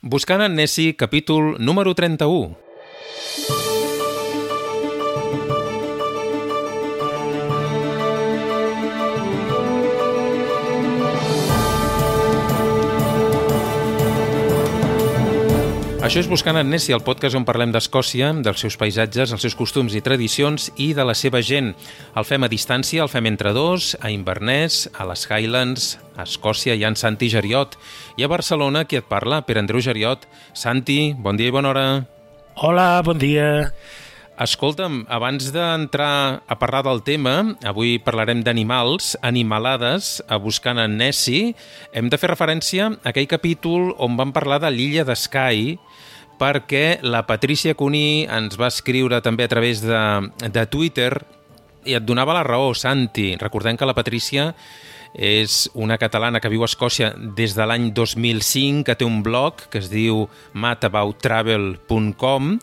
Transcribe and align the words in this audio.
Buscant 0.00 0.40
en 0.40 0.54
Nessie, 0.54 0.94
capítol 0.94 1.56
número 1.58 1.92
31. 1.92 2.67
Això 16.08 16.22
és 16.22 16.28
Buscant 16.30 16.56
en 16.56 16.70
Nessie, 16.72 16.94
el 16.96 17.02
podcast 17.04 17.36
on 17.36 17.44
parlem 17.44 17.68
d'Escòcia, 17.68 18.30
dels 18.40 18.62
seus 18.64 18.78
paisatges, 18.80 19.28
els 19.34 19.42
seus 19.44 19.52
costums 19.52 19.92
i 19.92 20.00
tradicions 20.00 20.70
i 20.80 20.86
de 20.96 21.04
la 21.04 21.12
seva 21.12 21.42
gent. 21.44 21.74
El 22.16 22.24
fem 22.24 22.46
a 22.46 22.48
distància, 22.48 23.02
el 23.04 23.12
fem 23.12 23.28
entre 23.28 23.52
dos, 23.52 23.90
a 24.00 24.08
Inverness, 24.08 24.86
a 24.96 25.04
les 25.10 25.26
Highlands, 25.28 25.90
a 26.16 26.24
Escòcia 26.24 26.78
hi 26.78 26.86
ha 26.86 26.94
en 26.94 26.96
Santi 26.96 27.28
Geriot 27.28 27.76
i 28.16 28.24
a 28.24 28.32
Barcelona 28.32 28.86
qui 28.88 28.96
et 28.96 29.04
parla, 29.04 29.42
Per 29.44 29.60
Andreu 29.60 29.84
Geriot. 29.84 30.24
Santi, 30.56 31.12
bon 31.12 31.36
dia 31.36 31.52
i 31.52 31.58
bona 31.58 31.74
hora. 31.74 31.86
Hola, 32.56 32.88
bon 33.04 33.20
dia. 33.20 33.68
Escolta'm, 34.38 35.00
abans 35.10 35.50
d'entrar 35.50 36.40
a 36.46 36.56
parlar 36.60 36.84
del 36.86 37.00
tema, 37.02 37.32
avui 37.66 37.96
parlarem 37.98 38.44
d'animals, 38.46 39.16
animalades, 39.20 40.22
a 40.30 40.38
Buscant 40.38 40.78
en 40.78 40.94
Nessie, 40.96 41.56
hem 41.90 42.06
de 42.06 42.16
fer 42.22 42.30
referència 42.30 42.86
a 42.86 43.10
aquell 43.10 43.26
capítol 43.26 43.90
on 43.98 44.14
vam 44.16 44.30
parlar 44.32 44.60
de 44.62 44.70
l'illa 44.70 45.02
de 45.02 45.16
Skye, 45.18 45.74
perquè 46.38 46.98
la 47.02 47.24
Patricia 47.26 47.74
Cuní 47.78 48.26
ens 48.30 48.58
va 48.60 48.70
escriure 48.72 49.20
també 49.24 49.44
a 49.44 49.52
través 49.52 49.82
de, 49.84 50.02
de 50.46 50.66
Twitter 50.70 51.12
i 51.88 51.96
et 51.98 52.04
donava 52.04 52.36
la 52.36 52.46
raó, 52.46 52.74
Santi. 52.74 53.34
Recordem 53.40 53.76
que 53.78 53.88
la 53.88 53.96
Patricia 53.96 54.52
és 55.14 55.70
una 55.74 55.98
catalana 55.98 56.40
que 56.40 56.50
viu 56.52 56.62
a 56.62 56.68
Escòcia 56.68 57.12
des 57.16 57.54
de 57.56 57.66
l'any 57.66 57.92
2005, 57.96 58.84
que 58.84 58.96
té 58.98 59.04
un 59.06 59.22
blog 59.24 59.54
que 59.72 59.78
es 59.80 59.88
diu 59.90 60.28
matabouttravel.com. 60.52 62.58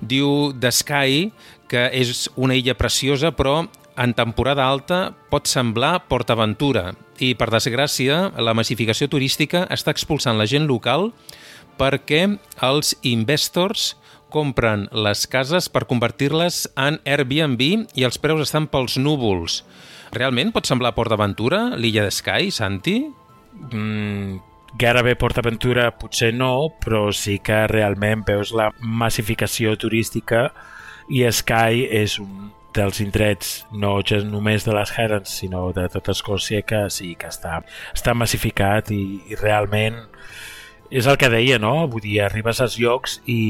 Diu 0.00 0.52
de 0.52 0.72
Sky 0.72 1.32
que 1.68 1.88
és 1.92 2.30
una 2.36 2.56
illa 2.56 2.74
preciosa, 2.78 3.32
però 3.36 3.66
en 3.98 4.14
temporada 4.14 4.64
alta 4.64 5.12
pot 5.30 5.48
semblar 5.50 6.06
PortAventura 6.08 6.92
i, 7.18 7.34
per 7.34 7.50
desgràcia, 7.50 8.30
la 8.38 8.54
massificació 8.56 9.08
turística 9.10 9.66
està 9.74 9.92
expulsant 9.92 10.38
la 10.38 10.46
gent 10.48 10.68
local 10.70 11.10
perquè 11.78 12.24
els 12.66 12.94
investors 13.06 13.94
compren 14.28 14.88
les 14.92 15.24
cases 15.30 15.70
per 15.72 15.86
convertir-les 15.88 16.66
en 16.76 16.98
Airbnb 17.08 17.62
i 17.96 18.04
els 18.04 18.20
preus 18.20 18.44
estan 18.44 18.68
pels 18.68 18.98
núvols. 19.00 19.62
Realment 20.12 20.52
pot 20.52 20.68
semblar 20.68 20.94
Port 20.96 21.12
d'Aventura, 21.12 21.76
l'illa 21.76 22.04
de 22.04 22.12
Sky, 22.12 22.52
Santi? 22.52 22.98
Mm, 23.72 24.38
gairebé 24.76 25.16
PortAventura 25.16 25.90
potser 25.98 26.32
no, 26.34 26.68
però 26.82 27.08
sí 27.12 27.38
que 27.44 27.66
realment 27.70 28.24
veus 28.28 28.52
la 28.52 28.70
massificació 28.80 29.74
turística 29.80 30.48
i 31.08 31.24
Sky 31.32 31.86
és 31.88 32.18
un 32.20 32.52
dels 32.76 33.00
indrets, 33.00 33.64
no 33.72 33.96
ja 34.06 34.20
només 34.22 34.66
de 34.66 34.74
les 34.76 34.92
Highlands, 34.92 35.32
sinó 35.40 35.70
de 35.74 35.88
tota 35.90 36.12
Escòcia, 36.12 36.62
que 36.62 36.84
sí 36.92 37.14
que 37.18 37.30
està, 37.32 37.62
està 37.96 38.14
massificat 38.14 38.92
i, 38.94 39.02
i 39.32 39.38
realment 39.40 39.96
és 40.90 41.06
el 41.06 41.18
que 41.20 41.30
deia, 41.32 41.58
no? 41.60 41.86
Vull 41.90 42.04
dir, 42.04 42.20
arribes 42.24 42.60
als 42.64 42.78
llocs 42.80 43.18
i, 43.28 43.40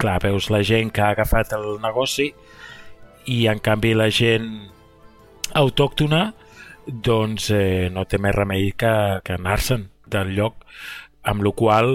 clar, 0.00 0.18
veus 0.24 0.50
la 0.52 0.62
gent 0.66 0.92
que 0.94 1.04
ha 1.04 1.12
agafat 1.16 1.54
el 1.56 1.78
negoci 1.82 2.30
i, 3.28 3.46
en 3.48 3.60
canvi, 3.64 3.94
la 3.96 4.10
gent 4.12 4.50
autòctona 5.58 6.28
doncs 6.88 7.50
eh, 7.52 7.88
no 7.92 8.04
té 8.08 8.20
més 8.20 8.34
remei 8.36 8.70
que, 8.76 8.92
que 9.24 9.36
anar-se'n 9.36 9.88
del 10.08 10.32
lloc, 10.36 10.64
amb 11.28 11.44
la 11.44 11.52
qual 11.56 11.92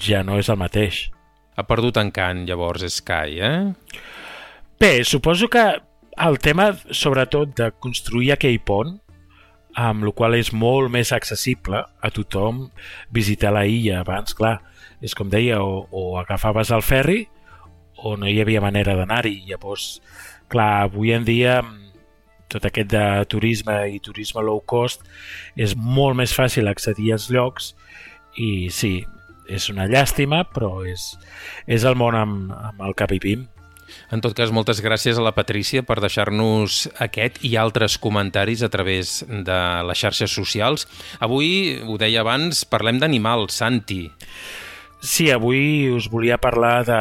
ja 0.00 0.22
no 0.26 0.38
és 0.38 0.50
el 0.50 0.60
mateix. 0.60 1.08
Ha 1.54 1.64
perdut 1.66 1.98
encant, 1.98 2.44
llavors, 2.46 2.86
Sky, 2.90 3.38
eh? 3.38 4.02
Bé, 4.78 4.92
suposo 5.06 5.48
que 5.50 5.64
el 6.26 6.38
tema, 6.38 6.72
sobretot, 6.90 7.54
de 7.58 7.70
construir 7.82 8.32
aquell 8.34 8.60
pont 8.62 8.98
amb 9.74 10.06
la 10.06 10.12
qual 10.14 10.36
és 10.38 10.52
molt 10.54 10.92
més 10.94 11.12
accessible 11.12 11.82
a 11.82 12.10
tothom 12.14 12.68
visitar 13.12 13.52
la 13.54 13.64
illa 13.66 14.00
abans, 14.02 14.34
clar, 14.38 14.58
és 15.04 15.14
com 15.18 15.30
deia, 15.30 15.60
o, 15.62 15.84
o 15.90 16.16
agafaves 16.20 16.70
el 16.74 16.84
ferri 16.86 17.24
o 18.04 18.16
no 18.16 18.28
hi 18.28 18.40
havia 18.42 18.62
manera 18.62 18.94
d'anar-hi. 18.98 19.42
Llavors, 19.48 19.98
clar, 20.52 20.84
avui 20.88 21.12
en 21.14 21.26
dia 21.26 21.60
tot 22.52 22.66
aquest 22.68 22.92
de 22.92 23.04
turisme 23.30 23.74
i 23.90 23.98
turisme 24.04 24.44
low 24.44 24.60
cost 24.68 25.02
és 25.58 25.74
molt 25.74 26.16
més 26.18 26.34
fàcil 26.36 26.70
accedir 26.70 27.10
als 27.14 27.26
llocs 27.32 27.72
i 28.38 28.68
sí, 28.70 29.00
és 29.50 29.68
una 29.72 29.88
llàstima, 29.90 30.44
però 30.54 30.84
és, 30.88 31.14
és 31.66 31.84
el 31.84 31.98
món 31.98 32.16
amb, 32.18 32.52
amb 32.54 32.86
el 32.86 32.94
que 32.96 33.10
vivim. 33.10 33.48
En 34.12 34.22
tot 34.24 34.34
cas, 34.36 34.52
moltes 34.54 34.80
gràcies 34.84 35.18
a 35.18 35.24
la 35.24 35.34
Patrícia 35.36 35.84
per 35.86 36.00
deixar-nos 36.02 36.84
aquest 37.02 37.40
i 37.44 37.54
altres 37.60 37.98
comentaris 37.98 38.62
a 38.62 38.70
través 38.72 39.20
de 39.28 39.60
les 39.88 40.00
xarxes 40.00 40.32
socials. 40.32 40.88
Avui, 41.20 41.80
ho 41.82 41.98
deia 42.00 42.22
abans, 42.24 42.64
parlem 42.68 42.98
d'animals, 43.02 43.60
Santi. 43.60 44.08
Sí, 45.04 45.30
avui 45.30 45.90
us 45.92 46.08
volia 46.08 46.38
parlar 46.40 46.78
de, 46.88 47.00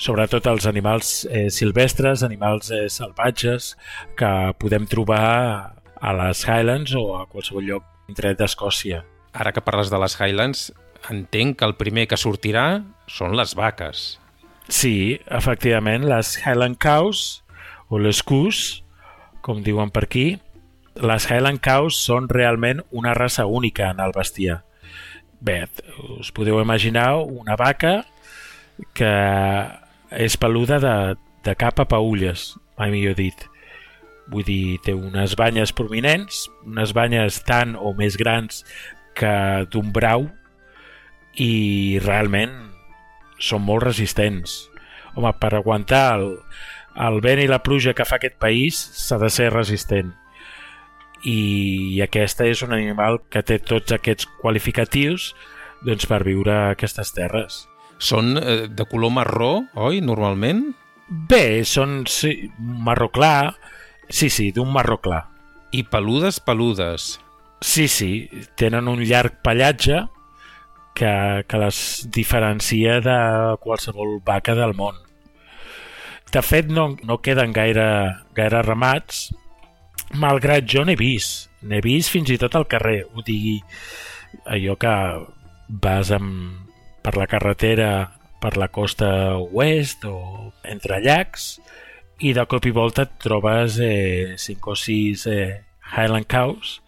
sobretot 0.00 0.46
els 0.48 0.66
animals 0.66 1.26
eh, 1.28 1.48
silvestres, 1.52 2.22
animals 2.24 2.70
eh, 2.72 2.86
salvatges 2.88 3.74
que 4.16 4.32
podem 4.58 4.86
trobar 4.88 5.76
a 6.02 6.14
les 6.18 6.44
Highlands 6.48 6.94
o 6.98 7.04
a 7.20 7.26
qualsevol 7.30 7.68
lloc 7.68 7.84
dintre 8.08 8.34
d'Escòcia. 8.38 9.02
Ara 9.32 9.52
que 9.52 9.64
parles 9.64 9.92
de 9.92 10.00
les 10.00 10.16
Highlands, 10.18 10.70
entenc 11.10 11.58
que 11.58 11.68
el 11.68 11.76
primer 11.78 12.08
que 12.10 12.20
sortirà 12.20 12.82
són 13.10 13.36
les 13.36 13.54
vaques. 13.58 14.21
Sí, 14.68 15.20
efectivament, 15.26 16.06
les 16.08 16.36
Highland 16.38 16.78
Cows, 16.78 17.42
o 17.88 17.98
les 17.98 18.22
Cus, 18.22 18.82
com 19.42 19.62
diuen 19.62 19.90
per 19.90 20.06
aquí, 20.06 20.26
les 21.02 21.26
Highland 21.28 21.62
Cows 21.64 21.98
són 21.98 22.28
realment 22.30 22.82
una 22.90 23.14
raça 23.14 23.46
única 23.46 23.90
en 23.90 24.00
el 24.00 24.14
bestiar. 24.14 24.62
Bé, 25.42 25.66
us 26.20 26.30
podeu 26.30 26.60
imaginar 26.62 27.16
una 27.18 27.56
vaca 27.58 28.04
que 28.94 29.12
és 30.12 30.36
peluda 30.38 30.78
de, 30.82 30.96
de 31.42 31.54
cap 31.58 31.80
a 31.82 31.88
paulles, 31.88 32.52
mai 32.78 32.92
millor 32.94 33.16
dit. 33.18 33.48
Vull 34.30 34.46
dir, 34.46 34.78
té 34.84 34.94
unes 34.94 35.34
banyes 35.36 35.72
prominents, 35.74 36.46
unes 36.64 36.94
banyes 36.94 37.42
tan 37.48 37.74
o 37.74 37.92
més 37.98 38.16
grans 38.20 38.62
que 39.18 39.66
d'un 39.72 39.90
brau 39.92 40.28
i 41.34 41.98
realment 42.04 42.71
són 43.42 43.64
molt 43.66 43.84
resistents. 43.88 44.68
Home, 45.16 45.32
per 45.40 45.52
aguantar 45.56 46.04
el, 46.16 46.28
el 47.08 47.20
vent 47.24 47.42
i 47.42 47.48
la 47.50 47.62
pluja 47.64 47.94
que 47.96 48.06
fa 48.08 48.18
aquest 48.20 48.38
país 48.40 48.78
s'ha 48.78 49.18
de 49.20 49.30
ser 49.32 49.50
resistent. 49.52 50.12
I 51.22 52.00
aquesta 52.02 52.46
és 52.50 52.64
un 52.66 52.72
animal 52.74 53.20
que 53.30 53.44
té 53.46 53.60
tots 53.62 53.94
aquests 53.94 54.26
qualificatius 54.40 55.32
doncs, 55.82 56.06
per 56.06 56.22
viure 56.26 56.54
a 56.54 56.70
aquestes 56.76 57.12
terres. 57.14 57.66
Són 58.02 58.36
eh, 58.38 58.66
de 58.70 58.86
color 58.90 59.12
marró, 59.14 59.52
oi, 59.78 60.00
normalment? 60.02 60.72
Bé, 61.06 61.62
són 61.68 62.02
sí, 62.10 62.50
marró 62.58 63.10
clar, 63.12 63.54
sí, 64.08 64.30
sí, 64.30 64.50
d'un 64.54 64.70
marró 64.72 64.98
clar. 65.02 65.26
I 65.72 65.84
peludes, 65.88 66.40
peludes. 66.40 67.16
Sí, 67.62 67.86
sí, 67.88 68.26
tenen 68.58 68.90
un 68.90 69.02
llarg 69.06 69.38
pallatge 69.44 70.02
que, 70.94 71.44
que 71.48 71.60
les 71.62 71.78
diferencia 72.12 73.00
de 73.00 73.18
qualsevol 73.62 74.20
vaca 74.24 74.54
del 74.58 74.74
món. 74.78 74.98
De 76.32 76.42
fet, 76.42 76.70
no, 76.72 76.96
no 77.04 77.20
queden 77.20 77.52
gaire, 77.52 77.86
gaire 78.36 78.62
ramats, 78.64 79.28
malgrat 80.16 80.64
jo 80.68 80.84
n'he 80.84 80.96
vist. 80.96 81.50
N'he 81.62 81.82
vist 81.84 82.12
fins 82.12 82.32
i 82.32 82.38
tot 82.40 82.56
al 82.56 82.68
carrer. 82.70 83.02
Ho 83.12 83.24
digui, 83.24 83.58
allò 84.48 84.78
que 84.80 84.94
vas 85.82 86.10
amb, 86.12 86.68
per 87.02 87.16
la 87.18 87.28
carretera 87.28 87.92
per 88.42 88.56
la 88.58 88.68
costa 88.74 89.38
oest 89.38 90.04
o 90.08 90.50
entre 90.66 90.98
llacs 91.02 91.60
i 92.26 92.32
de 92.34 92.44
cop 92.50 92.66
i 92.66 92.72
volta 92.74 93.06
et 93.06 93.12
trobes 93.22 93.78
eh, 93.82 94.34
5 94.38 94.72
o 94.72 94.74
6 94.78 95.26
eh, 95.30 95.62
Highland 95.92 96.26
Cows 96.30 96.80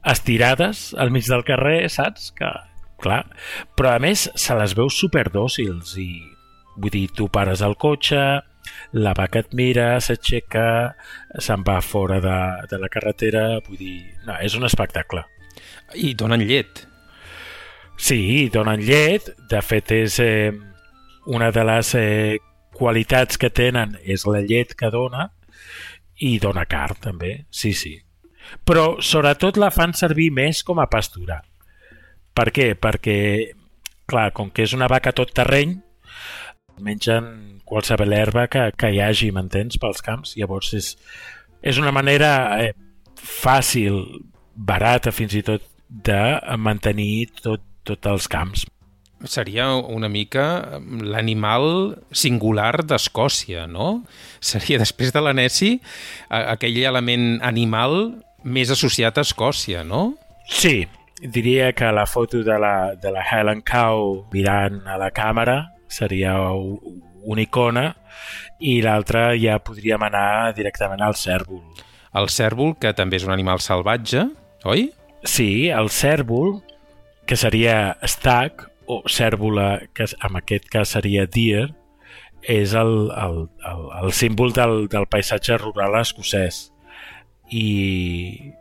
estirades 0.00 0.94
al 0.96 1.10
mig 1.12 1.26
del 1.28 1.44
carrer, 1.44 1.88
saps? 1.92 2.30
Que, 2.32 2.48
clar. 3.02 3.24
Però 3.76 3.94
a 3.94 4.02
més 4.02 4.28
se 4.34 4.56
les 4.58 4.76
veu 4.78 4.90
superdòcils 4.92 5.96
i 6.00 6.10
vull 6.76 6.92
dir, 6.94 7.08
tu 7.16 7.28
pares 7.32 7.62
el 7.66 7.76
cotxe, 7.80 8.20
la 8.92 9.14
vaca 9.14 9.42
et 9.44 9.54
mira, 9.56 9.92
s'aixeca, 10.02 10.94
se'n 11.38 11.64
va 11.66 11.80
fora 11.84 12.20
de, 12.22 12.38
de 12.70 12.78
la 12.80 12.90
carretera, 12.92 13.44
vull 13.66 13.78
dir, 13.80 13.98
no, 14.26 14.36
és 14.40 14.56
un 14.58 14.66
espectacle. 14.68 15.24
I 15.94 16.14
donen 16.14 16.44
llet. 16.46 16.84
Sí, 18.00 18.48
donen 18.52 18.80
llet, 18.80 19.28
de 19.50 19.60
fet 19.62 19.92
és 19.92 20.18
eh, 20.24 20.52
una 21.28 21.50
de 21.52 21.64
les 21.68 21.94
eh, 21.98 22.38
qualitats 22.76 23.36
que 23.40 23.50
tenen 23.52 23.98
és 24.00 24.24
la 24.26 24.40
llet 24.40 24.72
que 24.78 24.88
dona 24.92 25.28
i 26.24 26.38
dona 26.40 26.64
carn 26.68 26.96
també, 27.00 27.34
sí, 27.50 27.74
sí. 27.76 27.98
Però 28.66 28.96
sobretot 29.04 29.60
la 29.60 29.70
fan 29.70 29.92
servir 29.94 30.30
més 30.34 30.64
com 30.66 30.80
a 30.80 30.88
pastura. 30.90 31.42
Per 32.34 32.48
què? 32.54 32.72
Perquè 32.78 33.16
clar, 34.10 34.30
com 34.34 34.50
que 34.50 34.66
és 34.66 34.74
una 34.76 34.90
vaca 34.90 35.14
tot 35.16 35.32
terreny, 35.36 35.76
mengen 36.80 37.60
qualsevol 37.68 38.14
herba 38.16 38.48
que, 38.50 38.70
que 38.78 38.90
hi 38.90 39.00
hagi, 39.04 39.30
m'entens, 39.34 39.78
pels 39.80 40.02
camps. 40.04 40.34
Llavors 40.40 40.72
és, 40.78 40.94
és 41.62 41.78
una 41.82 41.92
manera 41.94 42.32
eh, 42.64 42.72
fàcil, 43.20 44.02
barata 44.54 45.14
fins 45.14 45.36
i 45.38 45.44
tot, 45.46 45.64
de 45.90 46.20
mantenir 46.58 47.30
tot, 47.42 47.62
tot 47.86 48.06
els 48.06 48.28
camps. 48.30 48.66
Seria 49.28 49.66
una 49.76 50.08
mica 50.08 50.78
l'animal 50.80 51.96
singular 52.16 52.84
d'Escòcia, 52.88 53.66
no? 53.68 54.06
Seria, 54.40 54.78
després 54.80 55.12
de 55.12 55.20
l'anesi, 55.20 55.74
aquell 56.30 56.78
element 56.88 57.34
animal 57.44 57.98
més 58.48 58.72
associat 58.72 59.20
a 59.20 59.26
Escòcia, 59.26 59.84
no? 59.84 60.14
Sí, 60.48 60.86
diria 61.20 61.72
que 61.72 61.90
la 61.92 62.06
foto 62.06 62.42
de 62.42 62.58
la, 62.58 62.94
de 62.96 63.12
la 63.12 63.22
Helen 63.22 63.62
Cow 63.62 64.26
mirant 64.32 64.80
a 64.88 64.96
la 64.98 65.10
càmera 65.10 65.74
seria 65.88 66.38
una 66.50 67.42
icona 67.42 67.90
i 68.60 68.80
l'altra 68.84 69.30
ja 69.40 69.58
podríem 69.64 70.02
anar 70.06 70.52
directament 70.56 71.02
al 71.04 71.16
cèrvol. 71.16 71.62
El 72.16 72.28
cèrvol, 72.32 72.74
que 72.80 72.92
també 72.96 73.20
és 73.20 73.26
un 73.26 73.34
animal 73.34 73.60
salvatge, 73.62 74.26
oi? 74.66 74.88
Sí, 75.24 75.68
el 75.68 75.90
cèrvol, 75.92 76.58
que 77.26 77.36
seria 77.36 77.96
stag, 78.02 78.66
o 78.90 79.04
cèrvola, 79.06 79.86
que 79.94 80.08
en 80.10 80.40
aquest 80.40 80.66
cas 80.72 80.96
seria 80.96 81.26
deer, 81.30 81.68
és 82.42 82.72
el, 82.74 83.10
el, 83.14 83.36
el, 83.68 83.84
el 84.02 84.12
símbol 84.16 84.52
del, 84.56 84.88
del 84.90 85.06
paisatge 85.06 85.60
rural 85.60 85.94
escocès. 86.00 86.70
I 87.52 88.54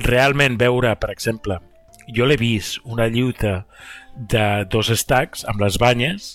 realment 0.00 0.56
veure, 0.60 0.94
per 1.00 1.10
exemple, 1.12 1.58
jo 2.08 2.26
l'he 2.26 2.36
vist, 2.40 2.80
una 2.84 3.08
lluita 3.08 3.64
de 4.14 4.64
dos 4.70 4.90
estacs 4.94 5.44
amb 5.50 5.62
les 5.64 5.78
banyes, 5.80 6.34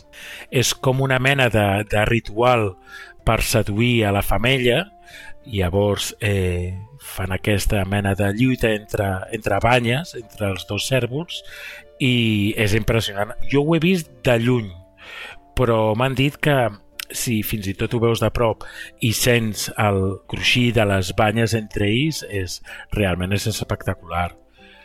és 0.52 0.74
com 0.74 1.02
una 1.02 1.20
mena 1.20 1.50
de, 1.50 1.68
de 1.90 2.06
ritual 2.10 2.74
per 3.26 3.42
seduir 3.46 4.06
a 4.06 4.14
la 4.16 4.24
femella, 4.26 4.84
llavors 5.50 6.14
eh, 6.20 6.76
fan 7.00 7.32
aquesta 7.32 7.84
mena 7.86 8.14
de 8.16 8.32
lluita 8.36 8.74
entre, 8.74 9.10
entre 9.34 9.60
banyes, 9.64 10.14
entre 10.20 10.52
els 10.54 10.68
dos 10.70 10.88
cèrvols, 10.90 11.42
i 12.00 12.54
és 12.58 12.76
impressionant. 12.78 13.34
Jo 13.52 13.64
ho 13.64 13.76
he 13.76 13.82
vist 13.84 14.12
de 14.26 14.38
lluny, 14.40 14.70
però 15.56 15.96
m'han 16.00 16.16
dit 16.16 16.38
que 16.40 16.70
si 17.10 17.40
fins 17.44 17.68
i 17.68 17.74
tot 17.78 17.96
ho 17.96 18.02
veus 18.04 18.22
de 18.22 18.30
prop 18.34 18.66
i 19.06 19.12
sents 19.18 19.68
el 19.82 20.20
cruixir 20.30 20.70
de 20.78 20.86
les 20.90 21.14
banyes 21.18 21.56
entre 21.58 21.90
ells, 21.90 22.22
és, 22.30 22.60
realment 22.96 23.34
és 23.36 23.50
espectacular. 23.50 24.30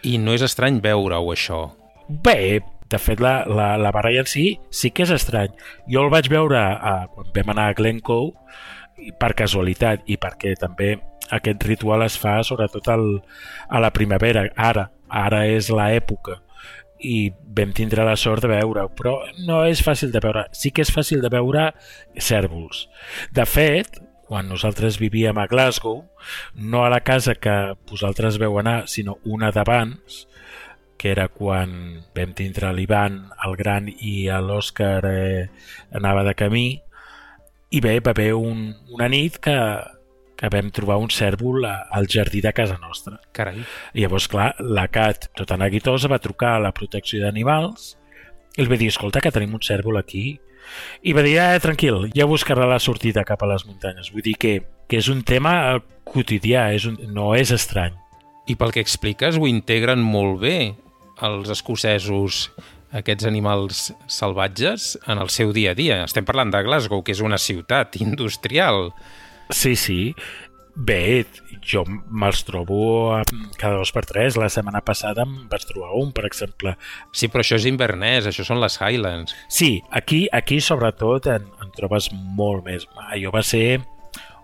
I 0.04 0.18
no 0.20 0.34
és 0.36 0.44
estrany 0.44 0.80
veure-ho, 0.84 1.32
això? 1.32 1.64
Bé, 2.08 2.60
de 2.92 3.00
fet, 3.00 3.20
la, 3.24 3.42
la, 3.48 3.74
la 3.80 3.92
baralla 3.94 4.22
en 4.24 4.28
si 4.28 4.44
sí 4.68 4.90
que 4.92 5.06
és 5.06 5.12
estrany. 5.14 5.54
Jo 5.90 6.04
el 6.04 6.12
vaig 6.12 6.28
veure 6.32 6.60
a, 6.60 6.94
quan 7.14 7.32
vam 7.34 7.54
anar 7.54 7.70
a 7.70 7.76
Glencoe 7.78 8.34
per 9.20 9.32
casualitat 9.38 10.04
i 10.06 10.18
perquè 10.20 10.54
també 10.60 10.94
aquest 11.32 11.64
ritual 11.64 12.04
es 12.04 12.18
fa 12.20 12.36
sobretot 12.44 12.90
al, 12.92 13.06
a 13.68 13.80
la 13.80 13.92
primavera, 13.96 14.48
ara. 14.56 14.90
Ara 15.14 15.44
és 15.46 15.68
l'època 15.70 16.40
i 17.04 17.28
vam 17.56 17.72
tindre 17.76 18.04
la 18.06 18.16
sort 18.16 18.42
de 18.42 18.48
veure 18.48 18.86
però 18.96 19.18
no 19.46 19.60
és 19.68 19.82
fàcil 19.84 20.10
de 20.12 20.22
veure. 20.24 20.46
Sí 20.56 20.72
que 20.74 20.82
és 20.82 20.92
fàcil 20.92 21.22
de 21.22 21.30
veure 21.32 21.68
cèrvols. 22.18 22.86
De 23.36 23.44
fet, 23.46 24.00
quan 24.34 24.48
nosaltres 24.50 24.96
vivíem 24.98 25.38
a 25.38 25.46
Glasgow, 25.46 26.00
no 26.58 26.80
a 26.82 26.88
la 26.90 27.04
casa 27.06 27.36
que 27.38 27.52
vosaltres 27.86 28.34
veu 28.42 28.56
anar, 28.58 28.88
sinó 28.90 29.20
una 29.22 29.52
d'abans, 29.54 30.24
que 30.98 31.12
era 31.12 31.28
quan 31.30 32.00
vam 32.16 32.32
tindre 32.34 32.72
l'Ivan, 32.74 33.20
el 33.46 33.54
Gran 33.54 33.86
i 33.94 34.26
l'Òscar 34.26 35.06
eh, 35.06 35.44
anava 35.94 36.24
de 36.26 36.34
camí, 36.34 36.64
i 37.70 37.82
bé, 37.84 38.00
va 38.02 38.10
haver 38.10 38.32
un, 38.34 38.72
una 38.90 39.06
nit 39.12 39.38
que, 39.38 39.54
que 40.34 40.50
vam 40.50 40.74
trobar 40.74 40.98
un 40.98 41.14
cèrvol 41.14 41.68
al 41.70 42.10
jardí 42.10 42.42
de 42.42 42.50
casa 42.58 42.80
nostra. 42.82 43.20
Carai. 43.38 43.62
I 43.94 44.02
llavors, 44.02 44.26
clar, 44.34 44.50
la 44.58 44.88
Cat, 44.90 45.28
tota 45.38 45.60
neguitosa, 45.62 46.10
va 46.10 46.18
trucar 46.18 46.56
a 46.56 46.64
la 46.66 46.74
protecció 46.74 47.22
d'animals 47.22 47.92
i 48.58 48.66
el 48.66 48.72
va 48.72 48.82
dir, 48.82 48.90
escolta, 48.90 49.22
que 49.22 49.30
tenim 49.30 49.54
un 49.54 49.62
cèrvol 49.62 50.02
aquí 50.02 50.40
i 51.02 51.14
va 51.16 51.24
dir, 51.26 51.36
eh, 51.38 51.58
tranquil, 51.62 52.08
ja 52.14 52.28
buscarà 52.30 52.68
la 52.68 52.80
sortida 52.80 53.24
cap 53.24 53.42
a 53.42 53.50
les 53.50 53.66
muntanyes. 53.66 54.12
Vull 54.12 54.24
dir 54.26 54.36
que, 54.40 54.54
que 54.88 55.00
és 55.00 55.10
un 55.12 55.22
tema 55.22 55.80
quotidià, 56.04 56.70
és 56.74 56.86
un, 56.90 56.98
no 57.12 57.32
és 57.34 57.52
estrany. 57.54 57.96
I 58.46 58.56
pel 58.60 58.74
que 58.74 58.82
expliques, 58.84 59.38
ho 59.40 59.48
integren 59.48 60.02
molt 60.04 60.40
bé 60.42 60.56
els 61.24 61.50
escocesos 61.52 62.48
aquests 62.94 63.26
animals 63.26 63.88
salvatges 64.06 64.94
en 65.10 65.18
el 65.18 65.30
seu 65.32 65.52
dia 65.54 65.72
a 65.72 65.78
dia. 65.78 66.02
Estem 66.04 66.26
parlant 66.26 66.52
de 66.54 66.62
Glasgow, 66.62 67.02
que 67.02 67.14
és 67.14 67.22
una 67.24 67.40
ciutat 67.40 67.98
industrial. 68.00 68.92
Sí, 69.50 69.74
sí. 69.76 70.14
Bé, 70.74 71.24
jo 71.62 71.84
me'ls 71.86 72.40
trobo 72.42 73.14
cada 73.60 73.76
dos 73.78 73.92
per 73.94 74.02
tres. 74.10 74.34
La 74.36 74.50
setmana 74.50 74.82
passada 74.82 75.22
em 75.22 75.34
vaig 75.50 75.66
trobar 75.68 75.92
un, 76.00 76.10
per 76.12 76.26
exemple. 76.26 76.74
Sí, 77.14 77.28
però 77.30 77.44
això 77.44 77.58
és 77.60 77.68
invernès, 77.70 78.26
això 78.26 78.46
són 78.46 78.58
les 78.62 78.80
Highlands. 78.80 79.36
Sí, 79.48 79.78
aquí, 79.94 80.24
aquí 80.32 80.58
sobretot 80.60 81.30
en, 81.30 81.46
en 81.62 81.74
trobes 81.78 82.10
molt 82.12 82.66
més. 82.66 82.88
Allò 83.06 83.30
va 83.34 83.44
ser 83.46 83.84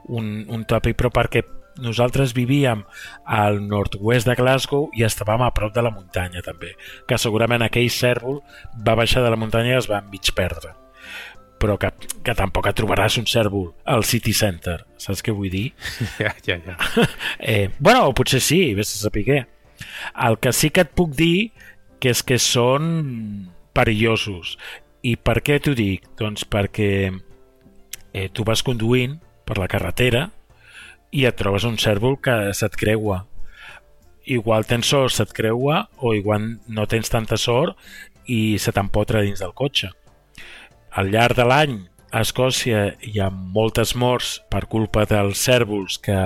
un, 0.07 0.31
un 0.47 0.63
tòpic, 0.71 0.95
però 1.01 1.11
perquè 1.11 1.43
nosaltres 1.83 2.35
vivíem 2.37 2.85
al 3.27 3.59
nord-oest 3.67 4.29
de 4.29 4.37
Glasgow 4.39 4.87
i 4.95 5.03
estàvem 5.07 5.43
a 5.43 5.51
prop 5.57 5.75
de 5.75 5.83
la 5.83 5.95
muntanya 5.95 6.45
també, 6.47 6.77
que 7.09 7.19
segurament 7.19 7.65
aquell 7.67 7.91
cèrvol 7.91 8.43
va 8.87 8.99
baixar 8.99 9.25
de 9.25 9.33
la 9.33 9.41
muntanya 9.41 9.75
i 9.75 9.81
es 9.81 9.91
va 9.91 10.03
mig 10.11 10.31
perdre 10.37 10.77
però 11.61 11.77
que, 11.79 11.91
que 12.25 12.35
tampoc 12.37 12.71
et 12.71 12.79
trobaràs 12.79 13.19
un 13.21 13.29
cèrvol 13.29 13.69
al 13.93 14.03
City 14.09 14.33
Center, 14.37 14.79
saps 15.01 15.21
què 15.25 15.35
vull 15.37 15.53
dir? 15.53 15.69
Ja, 16.23 16.33
ja, 16.47 16.57
ja. 16.65 16.77
Eh, 17.39 17.69
bueno, 17.79 18.09
o 18.09 18.15
potser 18.17 18.41
sí, 18.41 18.63
vés 18.75 18.95
a 18.95 19.03
saber 19.05 19.47
El 20.17 20.39
que 20.41 20.53
sí 20.53 20.71
que 20.71 20.85
et 20.87 20.95
puc 20.97 21.13
dir 21.17 21.53
que 22.01 22.11
és 22.11 22.23
que 22.25 22.39
són 22.41 23.51
perillosos. 23.77 24.57
I 25.05 25.17
per 25.17 25.41
què 25.45 25.61
t'ho 25.61 25.75
dic? 25.77 26.05
Doncs 26.17 26.45
perquè 26.49 27.11
eh, 28.13 28.29
tu 28.33 28.45
vas 28.45 28.65
conduint 28.65 29.19
per 29.45 29.59
la 29.61 29.69
carretera 29.69 30.29
i 31.13 31.27
et 31.29 31.37
trobes 31.37 31.65
un 31.69 31.77
cèrvol 31.81 32.17
que 32.25 32.55
se't 32.57 32.77
creua. 32.81 33.27
Igual 34.25 34.65
tens 34.69 34.89
sort, 34.89 35.13
se't 35.13 35.33
creua, 35.37 35.89
o 35.99 36.15
igual 36.15 36.57
no 36.69 36.87
tens 36.89 37.13
tanta 37.13 37.37
sort 37.41 37.77
i 38.31 38.59
se 38.61 38.73
t'empotra 38.73 39.25
dins 39.25 39.41
del 39.41 39.57
cotxe 39.57 39.91
al 40.93 41.11
llarg 41.13 41.37
de 41.39 41.47
l'any 41.47 41.77
a 42.11 42.23
Escòcia 42.25 42.83
hi 43.07 43.21
ha 43.23 43.31
moltes 43.31 43.95
morts 43.95 44.39
per 44.51 44.67
culpa 44.71 45.07
dels 45.07 45.43
cèrvols 45.47 46.01
que 46.03 46.17